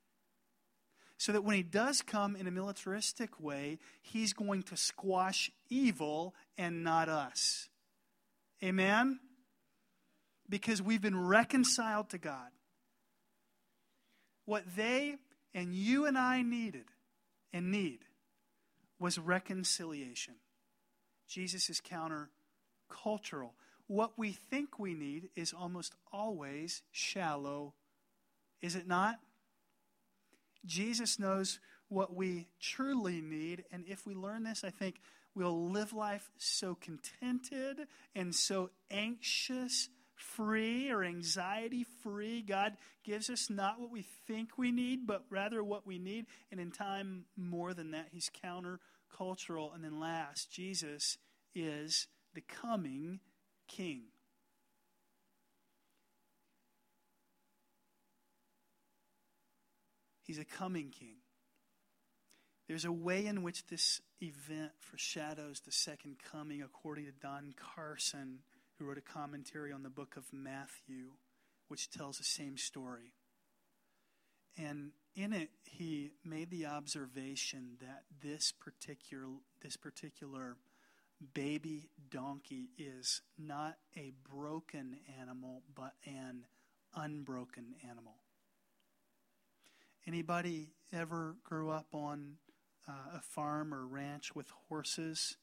so 1.21 1.33
that 1.33 1.45
when 1.45 1.55
he 1.55 1.63
does 1.63 2.01
come 2.01 2.35
in 2.35 2.47
a 2.47 2.51
militaristic 2.51 3.39
way, 3.39 3.79
he's 4.01 4.33
going 4.33 4.63
to 4.63 4.75
squash 4.75 5.51
evil 5.69 6.35
and 6.57 6.83
not 6.83 7.11
us. 7.11 7.69
Amen? 8.65 9.21
Because 10.49 10.81
we've 10.81 11.03
been 11.03 11.27
reconciled 11.27 12.09
to 12.09 12.19
God. 12.19 12.49
What 14.47 14.65
they 14.75 15.17
and 15.53 15.75
you 15.75 16.07
and 16.07 16.17
I 16.17 16.41
needed 16.41 16.87
and 17.53 17.71
need 17.71 17.99
was 18.99 19.19
reconciliation. 19.19 20.37
Jesus 21.29 21.69
is 21.69 21.83
countercultural. 21.83 23.51
What 23.89 24.13
we 24.17 24.33
think 24.33 24.79
we 24.79 24.95
need 24.95 25.29
is 25.37 25.53
almost 25.53 25.93
always 26.15 26.83
shallow, 26.93 27.75
is 28.63 28.75
it 28.75 28.89
not? 28.89 29.19
Jesus 30.65 31.19
knows 31.19 31.59
what 31.89 32.15
we 32.15 32.49
truly 32.61 33.21
need. 33.21 33.65
And 33.73 33.85
if 33.87 34.07
we 34.07 34.15
learn 34.15 34.45
this, 34.45 34.65
I 34.65 34.71
think 34.71 35.01
we'll 35.35 35.71
live 35.71 35.93
life 35.93 36.31
so 36.39 36.75
contented 36.75 37.87
and 38.15 38.35
so 38.35 38.71
anxious 38.91 39.89
free 40.15 40.91
or 40.91 41.03
anxiety 41.03 41.85
free. 42.03 42.43
God 42.43 42.77
gives 43.05 43.31
us 43.31 43.51
not 43.51 43.81
what 43.81 43.91
we 43.91 44.05
think 44.27 44.59
we 44.59 44.71
need, 44.71 45.07
but 45.07 45.25
rather 45.31 45.65
what 45.65 45.87
we 45.87 45.99
need. 45.99 46.27
And 46.51 46.61
in 46.61 46.71
time, 46.71 47.25
more 47.37 47.75
than 47.75 47.93
that, 47.93 48.09
He's 48.13 48.31
countercultural. 48.45 49.75
And 49.75 49.83
then 49.83 49.99
last, 49.99 50.53
Jesus 50.53 51.17
is 51.55 52.07
the 52.35 52.43
coming 52.43 53.21
King. 53.67 54.03
He's 60.31 60.39
a 60.39 60.45
coming 60.45 60.91
king. 60.91 61.17
There's 62.69 62.85
a 62.85 62.93
way 62.93 63.27
in 63.27 63.43
which 63.43 63.67
this 63.67 64.01
event 64.23 64.71
foreshadows 64.79 65.59
the 65.59 65.73
second 65.73 66.19
coming, 66.23 66.63
according 66.63 67.07
to 67.07 67.11
Don 67.11 67.53
Carson, 67.57 68.39
who 68.79 68.85
wrote 68.85 68.97
a 68.97 69.01
commentary 69.01 69.73
on 69.73 69.83
the 69.83 69.91
book 69.91 70.15
of 70.17 70.33
Matthew, 70.33 71.15
which 71.67 71.91
tells 71.91 72.19
the 72.19 72.23
same 72.23 72.57
story. 72.57 73.13
And 74.57 74.93
in 75.17 75.33
it, 75.33 75.51
he 75.65 76.13
made 76.25 76.53
the 76.53 76.67
observation 76.67 77.79
that 77.81 78.05
this 78.23 78.53
particular, 78.53 79.27
this 79.63 79.77
particular 79.77 80.59
baby 81.35 81.91
donkey 82.09 82.69
is 82.79 83.21
not 83.37 83.79
a 83.97 84.13
broken 84.33 84.99
animal, 85.21 85.65
but 85.75 85.95
an 86.07 86.45
unbroken 86.95 87.75
animal. 87.83 88.15
Anybody 90.07 90.73
ever 90.93 91.37
grew 91.45 91.71
up 91.71 91.89
on 91.93 92.37
uh, 92.89 93.19
a 93.19 93.21
farm 93.21 93.75
or 93.75 93.87
ranch 93.87 94.35
with 94.35 94.47
horses 94.69 95.37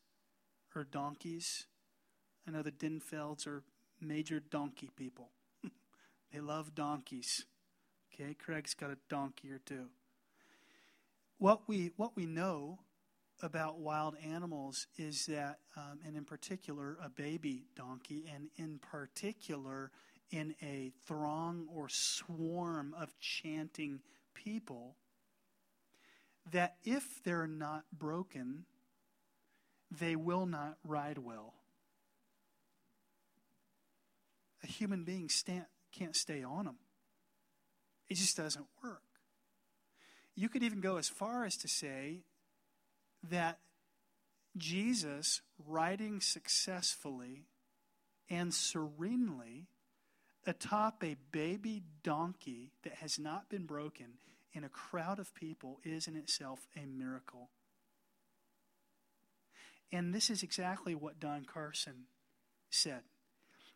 or 0.75 0.83
donkeys? 0.83 1.67
I 2.47 2.51
know 2.51 2.63
the 2.63 2.71
Dinfelds 2.71 3.45
are 3.45 3.63
major 4.01 4.39
donkey 4.39 4.89
people. 4.95 5.29
they 6.33 6.39
love 6.39 6.73
donkeys. 6.73 7.45
Okay, 8.13 8.33
Craig's 8.33 8.73
got 8.73 8.89
a 8.89 8.97
donkey 9.09 9.51
or 9.51 9.59
two. 9.59 9.87
What 11.37 11.67
we 11.67 11.91
what 11.95 12.15
we 12.15 12.25
know 12.25 12.79
about 13.43 13.77
wild 13.77 14.15
animals 14.25 14.87
is 14.97 15.27
that, 15.27 15.59
um, 15.75 15.99
and 16.03 16.17
in 16.17 16.25
particular, 16.25 16.97
a 17.03 17.09
baby 17.09 17.65
donkey, 17.75 18.25
and 18.33 18.49
in 18.55 18.79
particular, 18.79 19.91
in 20.31 20.55
a 20.63 20.91
throng 21.05 21.67
or 21.71 21.87
swarm 21.89 22.95
of 22.97 23.13
chanting 23.19 23.99
people 24.43 24.95
that 26.51 26.75
if 26.83 27.23
they're 27.23 27.47
not 27.47 27.83
broken, 27.91 28.65
they 29.91 30.15
will 30.15 30.45
not 30.45 30.77
ride 30.83 31.17
well. 31.17 31.53
A 34.63 34.67
human 34.67 35.03
being 35.03 35.29
stand, 35.29 35.65
can't 35.91 36.15
stay 36.15 36.43
on 36.43 36.65
them, 36.65 36.77
it 38.09 38.15
just 38.15 38.37
doesn't 38.37 38.65
work. 38.83 39.01
You 40.35 40.49
could 40.49 40.63
even 40.63 40.81
go 40.81 40.97
as 40.97 41.09
far 41.09 41.45
as 41.45 41.57
to 41.57 41.67
say 41.67 42.23
that 43.29 43.59
Jesus, 44.55 45.41
riding 45.65 46.21
successfully 46.21 47.47
and 48.29 48.53
serenely 48.53 49.67
atop 50.47 51.03
a 51.03 51.17
baby 51.31 51.83
donkey 52.03 52.71
that 52.83 52.93
has 52.93 53.19
not 53.19 53.49
been 53.49 53.65
broken 53.65 54.17
in 54.53 54.63
a 54.63 54.69
crowd 54.69 55.19
of 55.19 55.35
people 55.35 55.79
is 55.83 56.07
in 56.07 56.15
itself 56.15 56.67
a 56.75 56.85
miracle. 56.85 57.49
And 59.91 60.13
this 60.13 60.29
is 60.29 60.43
exactly 60.43 60.95
what 60.95 61.19
Don 61.19 61.45
Carson 61.45 62.05
said. 62.69 63.01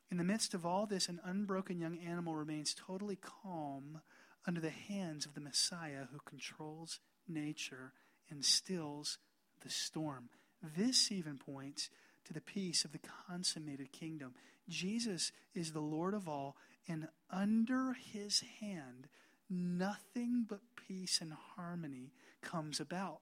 In 0.09 0.17
the 0.17 0.23
midst 0.23 0.53
of 0.53 0.65
all 0.65 0.85
this, 0.85 1.07
an 1.07 1.21
unbroken 1.23 1.79
young 1.79 1.97
animal 1.99 2.35
remains 2.35 2.73
totally 2.73 3.17
calm 3.17 4.01
under 4.45 4.59
the 4.59 4.69
hands 4.69 5.25
of 5.25 5.35
the 5.35 5.41
Messiah 5.41 6.05
who 6.11 6.19
controls 6.25 6.99
nature 7.27 7.93
and 8.29 8.43
stills 8.43 9.19
the 9.61 9.69
storm. 9.69 10.29
This 10.75 11.11
even 11.11 11.37
points 11.37 11.89
to 12.25 12.33
the 12.33 12.41
peace 12.41 12.83
of 12.83 12.91
the 12.91 12.99
consummated 13.27 13.91
kingdom. 13.91 14.33
Jesus 14.71 15.31
is 15.53 15.71
the 15.71 15.81
Lord 15.81 16.13
of 16.13 16.27
all, 16.27 16.55
and 16.87 17.07
under 17.29 17.93
his 17.93 18.43
hand, 18.59 19.07
nothing 19.49 20.45
but 20.47 20.61
peace 20.87 21.19
and 21.21 21.33
harmony 21.33 22.13
comes 22.41 22.79
about. 22.79 23.21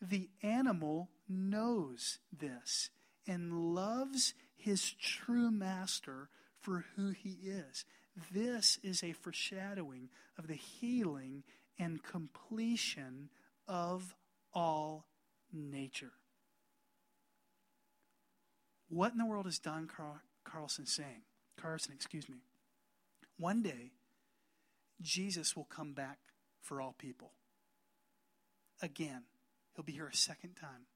The 0.00 0.30
animal 0.42 1.10
knows 1.28 2.18
this 2.32 2.90
and 3.26 3.74
loves 3.74 4.32
his 4.56 4.92
true 4.92 5.50
master 5.50 6.28
for 6.60 6.84
who 6.96 7.10
he 7.10 7.36
is. 7.44 7.84
This 8.32 8.78
is 8.82 9.02
a 9.02 9.12
foreshadowing 9.12 10.08
of 10.38 10.46
the 10.46 10.54
healing 10.54 11.42
and 11.78 12.02
completion 12.02 13.30
of 13.66 14.14
all 14.52 15.06
nature. 15.52 16.12
What 18.88 19.12
in 19.12 19.18
the 19.18 19.26
world 19.26 19.46
is 19.46 19.58
Don 19.58 19.86
Car- 19.86 20.22
Carlson 20.50 20.86
saying? 20.86 21.22
Carson, 21.60 21.92
excuse 21.94 22.28
me. 22.28 22.38
One 23.38 23.62
day, 23.62 23.92
Jesus 25.00 25.56
will 25.56 25.64
come 25.64 25.92
back 25.92 26.18
for 26.62 26.80
all 26.80 26.94
people. 26.98 27.32
Again, 28.82 29.22
he'll 29.74 29.84
be 29.84 29.92
here 29.92 30.08
a 30.08 30.16
second 30.16 30.54
time. 30.60 30.86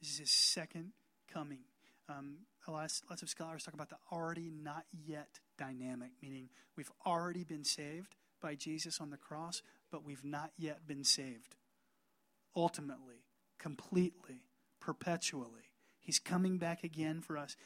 This 0.00 0.12
is 0.12 0.18
his 0.18 0.30
second 0.30 0.92
coming. 1.32 1.60
Um, 2.08 2.38
lots, 2.66 3.02
lots 3.08 3.22
of 3.22 3.28
scholars 3.28 3.64
talk 3.64 3.74
about 3.74 3.90
the 3.90 3.98
already 4.12 4.50
not 4.50 4.84
yet 5.06 5.40
dynamic, 5.58 6.10
meaning 6.22 6.48
we've 6.76 6.90
already 7.04 7.44
been 7.44 7.64
saved 7.64 8.14
by 8.40 8.54
Jesus 8.54 9.00
on 9.00 9.10
the 9.10 9.16
cross, 9.16 9.62
but 9.90 10.04
we've 10.04 10.24
not 10.24 10.52
yet 10.56 10.86
been 10.86 11.04
saved. 11.04 11.56
Ultimately, 12.56 13.24
completely, 13.58 14.42
perpetually. 14.80 15.72
He's 16.00 16.18
coming 16.18 16.58
back 16.58 16.84
again 16.84 17.20
for 17.20 17.36
us. 17.36 17.56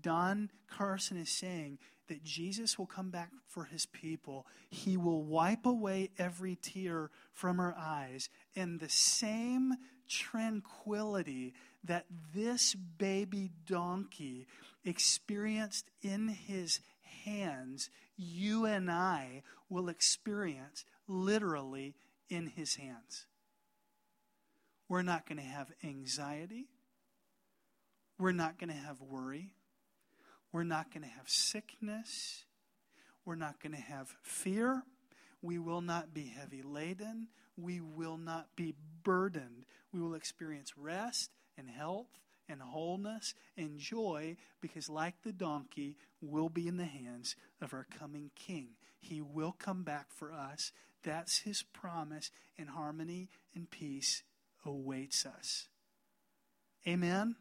Don 0.00 0.50
Carson 0.68 1.16
is 1.16 1.30
saying 1.30 1.78
that 2.08 2.24
Jesus 2.24 2.78
will 2.78 2.86
come 2.86 3.10
back 3.10 3.30
for 3.46 3.64
his 3.64 3.86
people. 3.86 4.46
He 4.68 4.96
will 4.96 5.22
wipe 5.22 5.64
away 5.64 6.10
every 6.18 6.56
tear 6.60 7.10
from 7.32 7.60
our 7.60 7.74
eyes. 7.78 8.28
And 8.56 8.80
the 8.80 8.88
same 8.88 9.74
tranquility 10.08 11.54
that 11.84 12.06
this 12.34 12.74
baby 12.74 13.50
donkey 13.66 14.46
experienced 14.84 15.86
in 16.02 16.28
his 16.28 16.80
hands, 17.24 17.90
you 18.16 18.64
and 18.64 18.90
I 18.90 19.42
will 19.68 19.88
experience 19.88 20.84
literally 21.06 21.94
in 22.28 22.48
his 22.48 22.76
hands. 22.76 23.26
We're 24.88 25.02
not 25.02 25.28
going 25.28 25.38
to 25.38 25.44
have 25.44 25.70
anxiety. 25.84 26.66
We're 28.18 28.32
not 28.32 28.58
going 28.58 28.70
to 28.70 28.76
have 28.76 29.00
worry. 29.00 29.54
We're 30.52 30.64
not 30.64 30.92
going 30.92 31.02
to 31.02 31.08
have 31.08 31.28
sickness. 31.28 32.44
We're 33.24 33.36
not 33.36 33.60
going 33.62 33.74
to 33.74 33.80
have 33.80 34.14
fear. 34.22 34.82
We 35.42 35.58
will 35.58 35.80
not 35.80 36.12
be 36.12 36.26
heavy 36.26 36.62
laden. 36.62 37.28
We 37.56 37.80
will 37.80 38.16
not 38.16 38.48
be 38.56 38.74
burdened. 39.04 39.64
We 39.92 40.00
will 40.00 40.14
experience 40.14 40.76
rest 40.76 41.30
and 41.56 41.68
health 41.68 42.08
and 42.48 42.60
wholeness 42.60 43.34
and 43.56 43.78
joy 43.78 44.36
because, 44.60 44.88
like 44.88 45.22
the 45.22 45.32
donkey, 45.32 45.96
we'll 46.20 46.48
be 46.48 46.66
in 46.66 46.76
the 46.76 46.84
hands 46.84 47.36
of 47.60 47.72
our 47.72 47.86
coming 47.98 48.30
King. 48.34 48.70
He 49.00 49.20
will 49.20 49.52
come 49.52 49.82
back 49.82 50.06
for 50.14 50.32
us. 50.32 50.72
That's 51.02 51.38
his 51.38 51.62
promise, 51.62 52.30
and 52.58 52.68
harmony 52.68 53.30
and 53.54 53.70
peace 53.70 54.22
awaits 54.66 55.24
us. 55.24 55.68
Amen? 56.86 57.36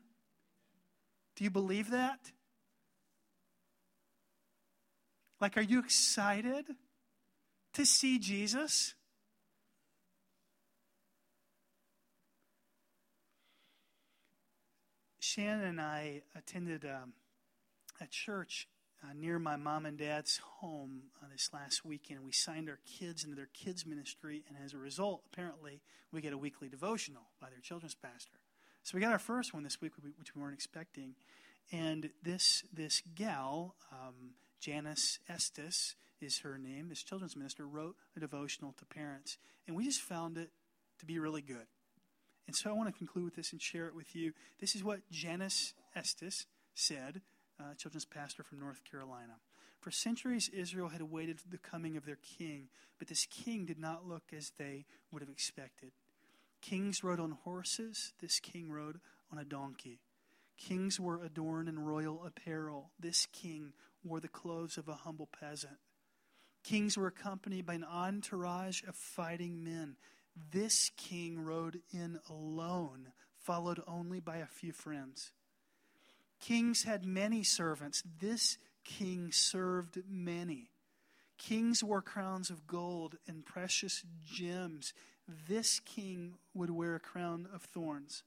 Do 1.35 1.43
you 1.43 1.49
believe 1.49 1.91
that? 1.91 2.19
Like, 5.41 5.57
are 5.57 5.61
you 5.61 5.79
excited 5.79 6.65
to 7.73 7.85
see 7.85 8.19
Jesus? 8.19 8.93
Shannon 15.19 15.65
and 15.65 15.79
I 15.79 16.23
attended 16.35 16.83
um, 16.85 17.13
a 18.01 18.07
church 18.07 18.67
uh, 19.03 19.13
near 19.15 19.39
my 19.39 19.55
mom 19.55 19.85
and 19.85 19.97
dad's 19.97 20.41
home 20.59 21.03
uh, 21.21 21.27
this 21.31 21.51
last 21.53 21.85
weekend. 21.85 22.25
We 22.25 22.33
signed 22.33 22.67
our 22.67 22.79
kids 22.85 23.23
into 23.23 23.35
their 23.35 23.49
kids' 23.53 23.85
ministry, 23.85 24.43
and 24.49 24.57
as 24.65 24.73
a 24.73 24.77
result, 24.77 25.21
apparently, 25.31 25.81
we 26.11 26.21
get 26.21 26.33
a 26.33 26.37
weekly 26.37 26.67
devotional 26.67 27.29
by 27.39 27.49
their 27.49 27.59
children's 27.59 27.95
pastor. 27.95 28.39
So 28.83 28.97
we 28.97 29.01
got 29.01 29.11
our 29.11 29.19
first 29.19 29.53
one 29.53 29.63
this 29.63 29.79
week, 29.79 29.93
which 30.17 30.35
we 30.35 30.41
weren't 30.41 30.55
expecting. 30.55 31.15
And 31.71 32.09
this 32.23 32.63
this 32.73 33.03
gal, 33.15 33.75
um, 33.91 34.31
Janice 34.59 35.19
Estes 35.29 35.95
is 36.21 36.39
her 36.39 36.57
name. 36.57 36.89
This 36.89 37.03
children's 37.03 37.35
minister 37.35 37.65
wrote 37.65 37.95
a 38.15 38.19
devotional 38.19 38.73
to 38.77 38.85
parents, 38.85 39.37
and 39.67 39.75
we 39.75 39.85
just 39.85 40.01
found 40.01 40.37
it 40.37 40.51
to 40.99 41.05
be 41.05 41.19
really 41.19 41.41
good. 41.41 41.67
And 42.47 42.55
so 42.55 42.69
I 42.69 42.73
want 42.73 42.89
to 42.89 42.97
conclude 42.97 43.25
with 43.25 43.35
this 43.35 43.51
and 43.51 43.61
share 43.61 43.87
it 43.87 43.95
with 43.95 44.15
you. 44.15 44.33
This 44.59 44.75
is 44.75 44.83
what 44.83 45.09
Janice 45.11 45.73
Estes 45.95 46.45
said, 46.73 47.21
uh, 47.59 47.75
children's 47.77 48.05
pastor 48.05 48.43
from 48.43 48.59
North 48.59 48.81
Carolina. 48.89 49.33
For 49.79 49.91
centuries, 49.91 50.49
Israel 50.49 50.89
had 50.89 50.99
awaited 50.99 51.39
the 51.49 51.57
coming 51.57 51.95
of 51.95 52.05
their 52.05 52.17
king, 52.37 52.67
but 52.97 53.07
this 53.07 53.25
king 53.25 53.65
did 53.65 53.79
not 53.79 54.07
look 54.07 54.23
as 54.35 54.51
they 54.57 54.85
would 55.11 55.21
have 55.21 55.29
expected. 55.29 55.91
Kings 56.61 57.03
rode 57.03 57.19
on 57.19 57.37
horses, 57.43 58.13
this 58.19 58.39
king 58.39 58.69
rode 58.69 58.99
on 59.31 59.37
a 59.37 59.45
donkey. 59.45 59.99
Kings 60.57 60.99
were 60.99 61.23
adorned 61.23 61.69
in 61.69 61.79
royal 61.79 62.25
apparel. 62.25 62.91
This 62.99 63.27
king 63.31 63.71
wore 64.03 64.19
the 64.19 64.27
clothes 64.27 64.77
of 64.77 64.87
a 64.87 64.93
humble 64.93 65.27
peasant. 65.39 65.77
Kings 66.63 66.97
were 66.97 67.07
accompanied 67.07 67.65
by 67.65 67.75
an 67.75 67.83
entourage 67.83 68.83
of 68.83 68.95
fighting 68.95 69.63
men. 69.63 69.95
This 70.51 70.91
king 70.97 71.43
rode 71.43 71.79
in 71.91 72.19
alone, 72.29 73.11
followed 73.37 73.81
only 73.87 74.19
by 74.19 74.37
a 74.37 74.45
few 74.45 74.71
friends. 74.71 75.31
Kings 76.39 76.83
had 76.83 77.05
many 77.05 77.43
servants. 77.43 78.03
This 78.19 78.57
king 78.83 79.31
served 79.31 79.99
many. 80.09 80.71
Kings 81.37 81.83
wore 81.83 82.01
crowns 82.01 82.49
of 82.49 82.67
gold 82.67 83.15
and 83.27 83.45
precious 83.45 84.03
gems. 84.25 84.93
This 85.47 85.79
king 85.79 86.35
would 86.53 86.69
wear 86.69 86.95
a 86.95 86.99
crown 86.99 87.47
of 87.53 87.63
thorns. 87.63 88.23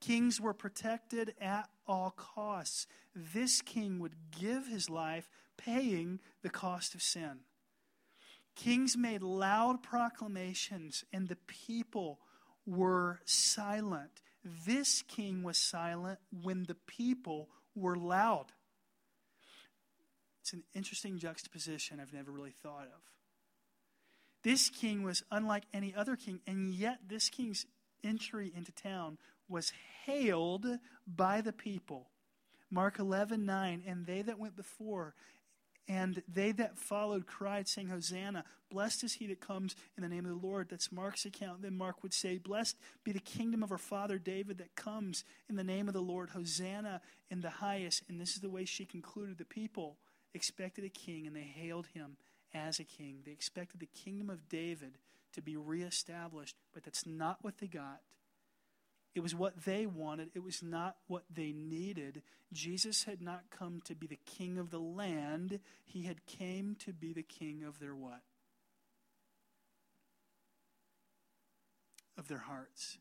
Kings 0.00 0.40
were 0.40 0.54
protected 0.54 1.34
at 1.40 1.68
all 1.86 2.12
costs. 2.16 2.86
This 3.14 3.60
king 3.60 3.98
would 3.98 4.14
give 4.38 4.66
his 4.66 4.88
life, 4.88 5.28
paying 5.56 6.20
the 6.42 6.50
cost 6.50 6.94
of 6.94 7.02
sin. 7.02 7.40
Kings 8.54 8.96
made 8.96 9.22
loud 9.22 9.82
proclamations, 9.82 11.04
and 11.12 11.28
the 11.28 11.38
people 11.46 12.20
were 12.66 13.20
silent. 13.24 14.22
This 14.66 15.02
king 15.02 15.42
was 15.42 15.58
silent 15.58 16.18
when 16.42 16.64
the 16.64 16.74
people 16.74 17.48
were 17.74 17.96
loud. 17.96 18.46
It's 20.40 20.52
an 20.52 20.62
interesting 20.74 21.18
juxtaposition 21.18 22.00
I've 22.00 22.12
never 22.12 22.30
really 22.30 22.54
thought 22.62 22.86
of. 22.86 23.02
This 24.42 24.70
king 24.70 25.02
was 25.02 25.22
unlike 25.30 25.64
any 25.74 25.94
other 25.94 26.16
king, 26.16 26.40
and 26.46 26.70
yet 26.70 27.00
this 27.06 27.28
king's 27.28 27.66
entry 28.04 28.52
into 28.56 28.72
town 28.72 29.18
was 29.48 29.72
hailed 30.04 30.66
by 31.06 31.40
the 31.40 31.52
people. 31.52 32.08
Mark 32.70 32.98
11, 32.98 33.46
9, 33.46 33.82
and 33.86 34.06
they 34.06 34.22
that 34.22 34.38
went 34.38 34.56
before 34.56 35.14
and 35.88 36.22
they 36.28 36.52
that 36.52 36.78
followed 36.78 37.26
cried, 37.26 37.66
saying, 37.66 37.88
Hosanna, 37.88 38.44
blessed 38.70 39.04
is 39.04 39.14
he 39.14 39.26
that 39.28 39.40
comes 39.40 39.74
in 39.96 40.02
the 40.02 40.08
name 40.08 40.26
of 40.26 40.30
the 40.30 40.46
Lord. 40.46 40.68
That's 40.68 40.92
Mark's 40.92 41.24
account. 41.24 41.62
Then 41.62 41.78
Mark 41.78 42.02
would 42.02 42.12
say, 42.12 42.36
Blessed 42.36 42.76
be 43.04 43.12
the 43.12 43.20
kingdom 43.20 43.62
of 43.62 43.72
our 43.72 43.78
father 43.78 44.18
David 44.18 44.58
that 44.58 44.76
comes 44.76 45.24
in 45.48 45.56
the 45.56 45.64
name 45.64 45.88
of 45.88 45.94
the 45.94 46.02
Lord. 46.02 46.30
Hosanna 46.30 47.00
in 47.30 47.40
the 47.40 47.48
highest. 47.48 48.02
And 48.08 48.20
this 48.20 48.34
is 48.34 48.40
the 48.40 48.50
way 48.50 48.66
she 48.66 48.84
concluded. 48.84 49.38
The 49.38 49.46
people 49.46 49.96
expected 50.34 50.84
a 50.84 50.90
king, 50.90 51.26
and 51.26 51.34
they 51.34 51.40
hailed 51.40 51.86
him 51.94 52.18
as 52.52 52.78
a 52.78 52.84
king. 52.84 53.20
They 53.24 53.32
expected 53.32 53.80
the 53.80 53.86
kingdom 53.86 54.28
of 54.28 54.50
David 54.50 54.98
to 55.32 55.40
be 55.40 55.56
reestablished, 55.56 56.56
but 56.74 56.82
that's 56.84 57.06
not 57.06 57.38
what 57.40 57.58
they 57.58 57.66
got. 57.66 58.00
It 59.14 59.20
was 59.20 59.34
what 59.34 59.64
they 59.64 59.86
wanted, 59.86 60.30
it 60.34 60.44
was 60.44 60.62
not 60.62 60.96
what 61.06 61.24
they 61.34 61.52
needed. 61.52 62.22
Jesus 62.52 63.04
had 63.04 63.20
not 63.20 63.50
come 63.50 63.80
to 63.84 63.94
be 63.94 64.06
the 64.06 64.18
king 64.24 64.58
of 64.58 64.70
the 64.70 64.78
land, 64.78 65.60
he 65.84 66.02
had 66.02 66.26
came 66.26 66.76
to 66.84 66.92
be 66.92 67.12
the 67.12 67.22
king 67.22 67.64
of 67.64 67.80
their 67.80 67.94
what? 67.94 68.22
Of 72.16 72.28
their 72.28 72.38
hearts. 72.38 72.98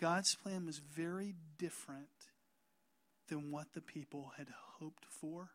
God's 0.00 0.34
plan 0.34 0.66
was 0.66 0.78
very 0.78 1.34
different 1.58 2.08
than 3.28 3.50
what 3.50 3.72
the 3.72 3.80
people 3.80 4.32
had 4.36 4.48
hoped 4.78 5.04
for. 5.04 5.50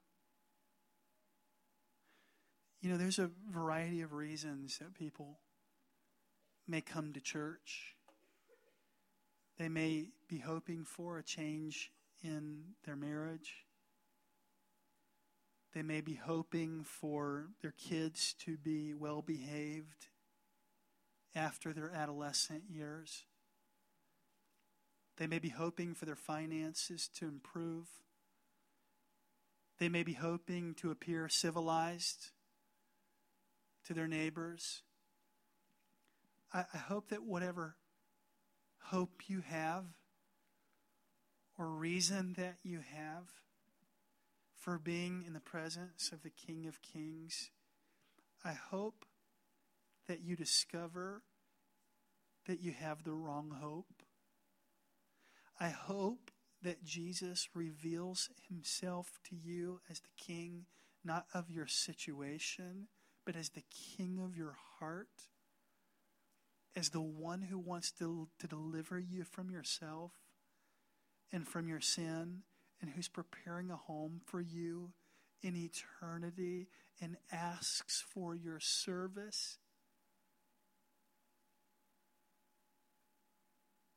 You 2.81 2.89
know, 2.89 2.97
there's 2.97 3.19
a 3.19 3.29
variety 3.51 4.01
of 4.01 4.13
reasons 4.13 4.77
that 4.79 4.93
people 4.93 5.39
may 6.67 6.81
come 6.81 7.13
to 7.13 7.19
church. 7.19 7.95
They 9.59 9.67
may 9.67 10.05
be 10.29 10.37
hoping 10.37 10.85
for 10.85 11.19
a 11.19 11.23
change 11.23 11.91
in 12.23 12.61
their 12.85 12.95
marriage. 12.95 13.65
They 15.73 15.83
may 15.83 15.99
be 15.99 16.15
hoping 16.15 16.85
for 16.85 17.49
their 17.61 17.73
kids 17.77 18.33
to 18.45 18.55
be 18.57 18.93
well 18.93 19.21
behaved 19.21 20.07
after 21.35 21.73
their 21.73 21.91
adolescent 21.91 22.63
years. 22.69 23.25
They 25.17 25.27
may 25.27 25.39
be 25.39 25.49
hoping 25.49 25.93
for 25.93 26.05
their 26.05 26.15
finances 26.15 27.09
to 27.15 27.25
improve. 27.27 27.87
They 29.77 29.89
may 29.89 30.03
be 30.03 30.13
hoping 30.13 30.73
to 30.75 30.89
appear 30.89 31.27
civilized 31.27 32.31
to 33.85 33.93
their 33.93 34.07
neighbors. 34.07 34.83
I, 36.53 36.63
I 36.73 36.77
hope 36.77 37.09
that 37.09 37.23
whatever 37.23 37.75
hope 38.79 39.23
you 39.27 39.41
have 39.41 39.85
or 41.57 41.67
reason 41.67 42.33
that 42.37 42.55
you 42.63 42.79
have 42.79 43.25
for 44.55 44.77
being 44.77 45.23
in 45.25 45.33
the 45.33 45.39
presence 45.39 46.11
of 46.11 46.23
the 46.23 46.29
King 46.29 46.65
of 46.65 46.81
Kings, 46.81 47.49
I 48.43 48.53
hope 48.53 49.05
that 50.07 50.21
you 50.21 50.35
discover 50.35 51.23
that 52.47 52.61
you 52.61 52.71
have 52.71 53.03
the 53.03 53.13
wrong 53.13 53.55
hope. 53.61 54.03
I 55.59 55.69
hope 55.69 56.31
that 56.61 56.83
Jesus 56.83 57.47
reveals 57.53 58.29
himself 58.47 59.19
to 59.29 59.35
you 59.35 59.81
as 59.89 59.99
the 59.99 60.23
king, 60.23 60.65
not 61.03 61.25
of 61.33 61.49
your 61.49 61.67
situation, 61.67 62.87
but 63.25 63.35
as 63.35 63.49
the 63.49 63.63
king 63.97 64.19
of 64.19 64.35
your 64.35 64.55
heart, 64.79 65.27
as 66.75 66.89
the 66.89 67.01
one 67.01 67.41
who 67.41 67.57
wants 67.57 67.91
to, 67.91 68.27
to 68.39 68.47
deliver 68.47 68.99
you 68.99 69.23
from 69.23 69.49
yourself 69.49 70.11
and 71.31 71.47
from 71.47 71.67
your 71.67 71.81
sin, 71.81 72.41
and 72.81 72.91
who's 72.91 73.07
preparing 73.07 73.69
a 73.69 73.75
home 73.75 74.21
for 74.25 74.41
you 74.41 74.91
in 75.41 75.55
eternity 75.55 76.67
and 77.01 77.17
asks 77.31 78.03
for 78.13 78.35
your 78.35 78.59
service 78.59 79.57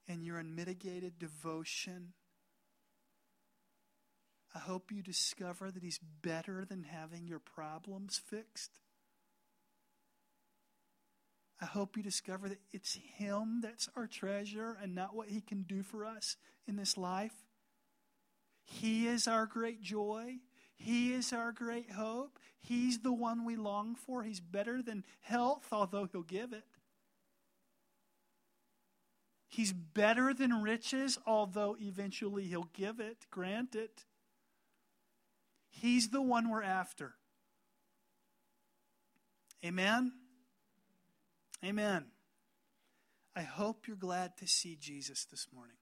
and 0.09 0.25
your 0.25 0.39
unmitigated 0.39 1.19
devotion. 1.19 2.13
I 4.55 4.59
hope 4.59 4.93
you 4.93 5.03
discover 5.03 5.71
that 5.71 5.83
He's 5.83 6.01
better 6.23 6.65
than 6.65 6.85
having 6.85 7.27
your 7.27 7.39
problems 7.39 8.19
fixed. 8.19 8.79
I 11.63 11.67
hope 11.67 11.97
you 11.97 12.03
discover 12.03 12.49
that 12.49 12.59
it's 12.73 12.99
Him 13.17 13.61
that's 13.63 13.89
our 13.95 14.09
treasure 14.09 14.77
and 14.83 14.97
not 14.97 15.15
what 15.15 15.29
He 15.29 15.41
can 15.41 15.63
do 15.63 15.85
for 15.85 16.05
us 16.05 16.37
in 16.67 16.75
this 16.75 16.99
life. 16.99 17.35
He 18.65 19.07
is 19.07 19.29
our 19.29 19.47
great 19.47 19.81
joy. 19.81 20.39
He 20.75 21.13
is 21.13 21.33
our 21.33 21.53
great 21.53 21.93
hope. 21.93 22.41
He's 22.59 22.99
the 22.99 23.13
one 23.13 23.45
we 23.45 23.55
long 23.55 23.95
for. 23.95 24.25
He's 24.25 24.41
better 24.41 24.83
than 24.83 25.05
health, 25.21 25.69
although 25.71 26.09
He'll 26.11 26.23
give 26.23 26.53
it. 26.53 26.65
He's 29.49 29.73
better 29.73 30.35
than 30.35 30.63
riches, 30.63 31.17
although 31.25 31.77
eventually 31.81 32.45
He'll 32.45 32.71
give 32.73 32.99
it, 32.99 33.27
grant 33.31 33.77
it. 33.77 34.05
He's 35.71 36.09
the 36.09 36.23
one 36.23 36.51
we're 36.51 36.65
after. 36.65 37.15
Amen? 39.65 40.13
Amen. 41.65 42.07
I 43.37 43.43
hope 43.43 43.87
you're 43.87 43.97
glad 43.97 44.37
to 44.39 44.49
see 44.49 44.77
Jesus 44.81 45.25
this 45.25 45.47
morning. 45.55 45.77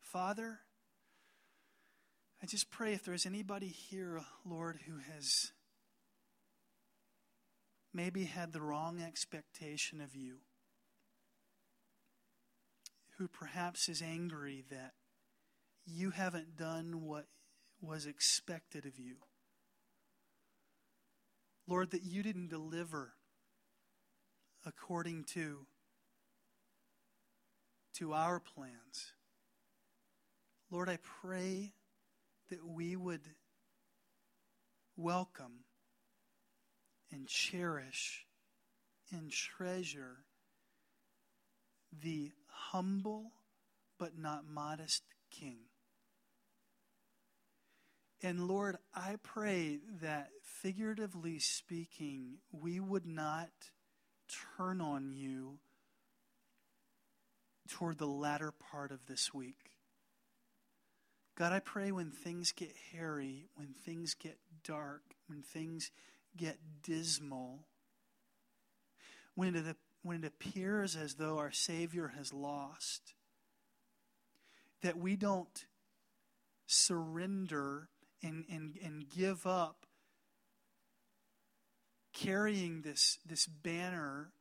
Father, 0.00 0.58
I 2.42 2.46
just 2.46 2.68
pray 2.68 2.92
if 2.92 3.04
there's 3.04 3.24
anybody 3.24 3.68
here, 3.68 4.20
Lord, 4.44 4.80
who 4.86 4.98
has 5.14 5.52
maybe 7.94 8.24
had 8.24 8.52
the 8.52 8.60
wrong 8.60 9.00
expectation 9.00 10.00
of 10.00 10.16
you, 10.16 10.38
who 13.16 13.28
perhaps 13.28 13.88
is 13.88 14.02
angry 14.02 14.64
that 14.70 14.94
you 15.86 16.10
haven't 16.10 16.56
done 16.56 17.04
what 17.04 17.26
was 17.80 18.06
expected 18.06 18.86
of 18.86 18.98
you. 18.98 19.18
Lord, 21.68 21.92
that 21.92 22.02
you 22.02 22.24
didn't 22.24 22.48
deliver 22.48 23.12
according 24.66 25.24
to, 25.24 25.66
to 27.94 28.12
our 28.12 28.40
plans. 28.40 29.12
Lord, 30.70 30.88
I 30.88 30.98
pray 31.22 31.72
that 32.50 32.64
we 32.64 32.96
would 32.96 33.22
welcome 34.96 35.64
and 37.10 37.26
cherish 37.26 38.26
and 39.10 39.30
treasure 39.30 40.24
the 42.02 42.32
humble 42.48 43.32
but 43.98 44.18
not 44.18 44.44
modest 44.46 45.02
King. 45.30 45.58
And 48.22 48.48
Lord, 48.48 48.76
I 48.94 49.16
pray 49.22 49.78
that 50.02 50.30
figuratively 50.42 51.38
speaking, 51.38 52.38
we 52.50 52.80
would 52.80 53.06
not 53.06 53.50
turn 54.56 54.80
on 54.80 55.12
you 55.12 55.58
toward 57.68 57.98
the 57.98 58.06
latter 58.06 58.52
part 58.52 58.90
of 58.90 59.06
this 59.06 59.32
week. 59.32 59.72
God, 61.36 61.52
I 61.52 61.60
pray 61.60 61.92
when 61.92 62.10
things 62.10 62.52
get 62.52 62.74
hairy, 62.92 63.46
when 63.54 63.68
things 63.68 64.14
get 64.14 64.38
dark, 64.64 65.02
when 65.28 65.42
things 65.42 65.90
get 66.36 66.58
dismal, 66.82 67.66
when 69.34 69.54
it, 69.54 69.76
when 70.02 70.24
it 70.24 70.26
appears 70.26 70.96
as 70.96 71.14
though 71.14 71.38
our 71.38 71.52
Savior 71.52 72.12
has 72.16 72.32
lost, 72.32 73.14
that 74.82 74.98
we 74.98 75.14
don't 75.14 75.66
surrender 76.66 77.88
and, 78.22 78.44
and, 78.50 78.76
and 78.82 79.08
give 79.08 79.46
up 79.46 79.86
carrying 82.18 82.82
this, 82.82 83.18
this 83.26 83.46
banner 83.46 84.32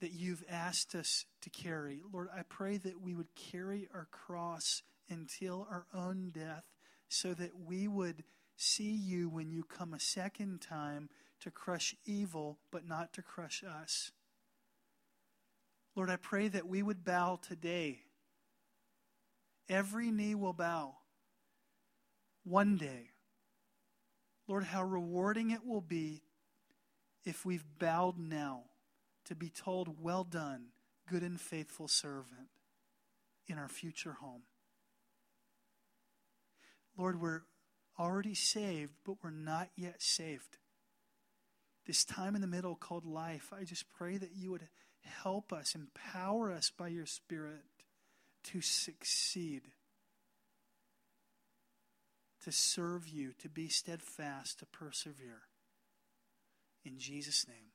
that 0.00 0.12
you've 0.12 0.42
asked 0.50 0.94
us 0.94 1.24
to 1.42 1.50
carry. 1.50 2.00
Lord, 2.12 2.28
I 2.36 2.42
pray 2.42 2.78
that 2.78 3.00
we 3.00 3.14
would 3.14 3.34
carry 3.34 3.88
our 3.94 4.08
cross 4.10 4.82
until 5.08 5.66
our 5.70 5.86
own 5.94 6.30
death 6.34 6.64
so 7.08 7.34
that 7.34 7.52
we 7.64 7.86
would 7.86 8.24
see 8.56 8.90
you 8.90 9.28
when 9.28 9.50
you 9.50 9.62
come 9.62 9.94
a 9.94 10.00
second 10.00 10.60
time 10.60 11.08
to 11.40 11.50
crush 11.50 11.94
evil, 12.04 12.58
but 12.70 12.86
not 12.86 13.12
to 13.12 13.22
crush 13.22 13.62
us. 13.62 14.10
Lord, 15.94 16.10
I 16.10 16.16
pray 16.16 16.48
that 16.48 16.66
we 16.66 16.82
would 16.82 17.04
bow 17.04 17.38
today. 17.46 18.00
Every 19.68 20.10
knee 20.10 20.34
will 20.34 20.52
bow 20.52 20.94
one 22.44 22.76
day. 22.76 23.10
Lord, 24.48 24.64
how 24.64 24.82
rewarding 24.82 25.50
it 25.50 25.64
will 25.64 25.80
be 25.80 26.22
if 27.24 27.44
we've 27.44 27.64
bowed 27.78 28.18
now 28.18 28.64
to 29.26 29.34
be 29.34 29.48
told, 29.48 30.02
Well 30.02 30.24
done, 30.24 30.66
good 31.08 31.22
and 31.22 31.40
faithful 31.40 31.88
servant, 31.88 32.48
in 33.46 33.58
our 33.58 33.68
future 33.68 34.16
home. 34.20 34.42
Lord, 36.96 37.20
we're 37.20 37.42
already 37.98 38.34
saved, 38.34 38.92
but 39.04 39.16
we're 39.22 39.30
not 39.30 39.70
yet 39.76 40.02
saved. 40.02 40.58
This 41.86 42.04
time 42.04 42.34
in 42.34 42.40
the 42.40 42.46
middle 42.46 42.76
called 42.76 43.04
life, 43.04 43.52
I 43.52 43.64
just 43.64 43.90
pray 43.90 44.16
that 44.16 44.36
you 44.36 44.50
would 44.50 44.68
help 45.00 45.52
us, 45.52 45.74
empower 45.74 46.52
us 46.52 46.70
by 46.70 46.88
your 46.88 47.06
Spirit 47.06 47.64
to 48.44 48.60
succeed, 48.60 49.62
to 52.44 52.52
serve 52.52 53.08
you, 53.08 53.32
to 53.40 53.48
be 53.48 53.68
steadfast, 53.68 54.60
to 54.60 54.66
persevere. 54.66 55.42
In 56.84 56.98
Jesus' 56.98 57.46
name. 57.48 57.71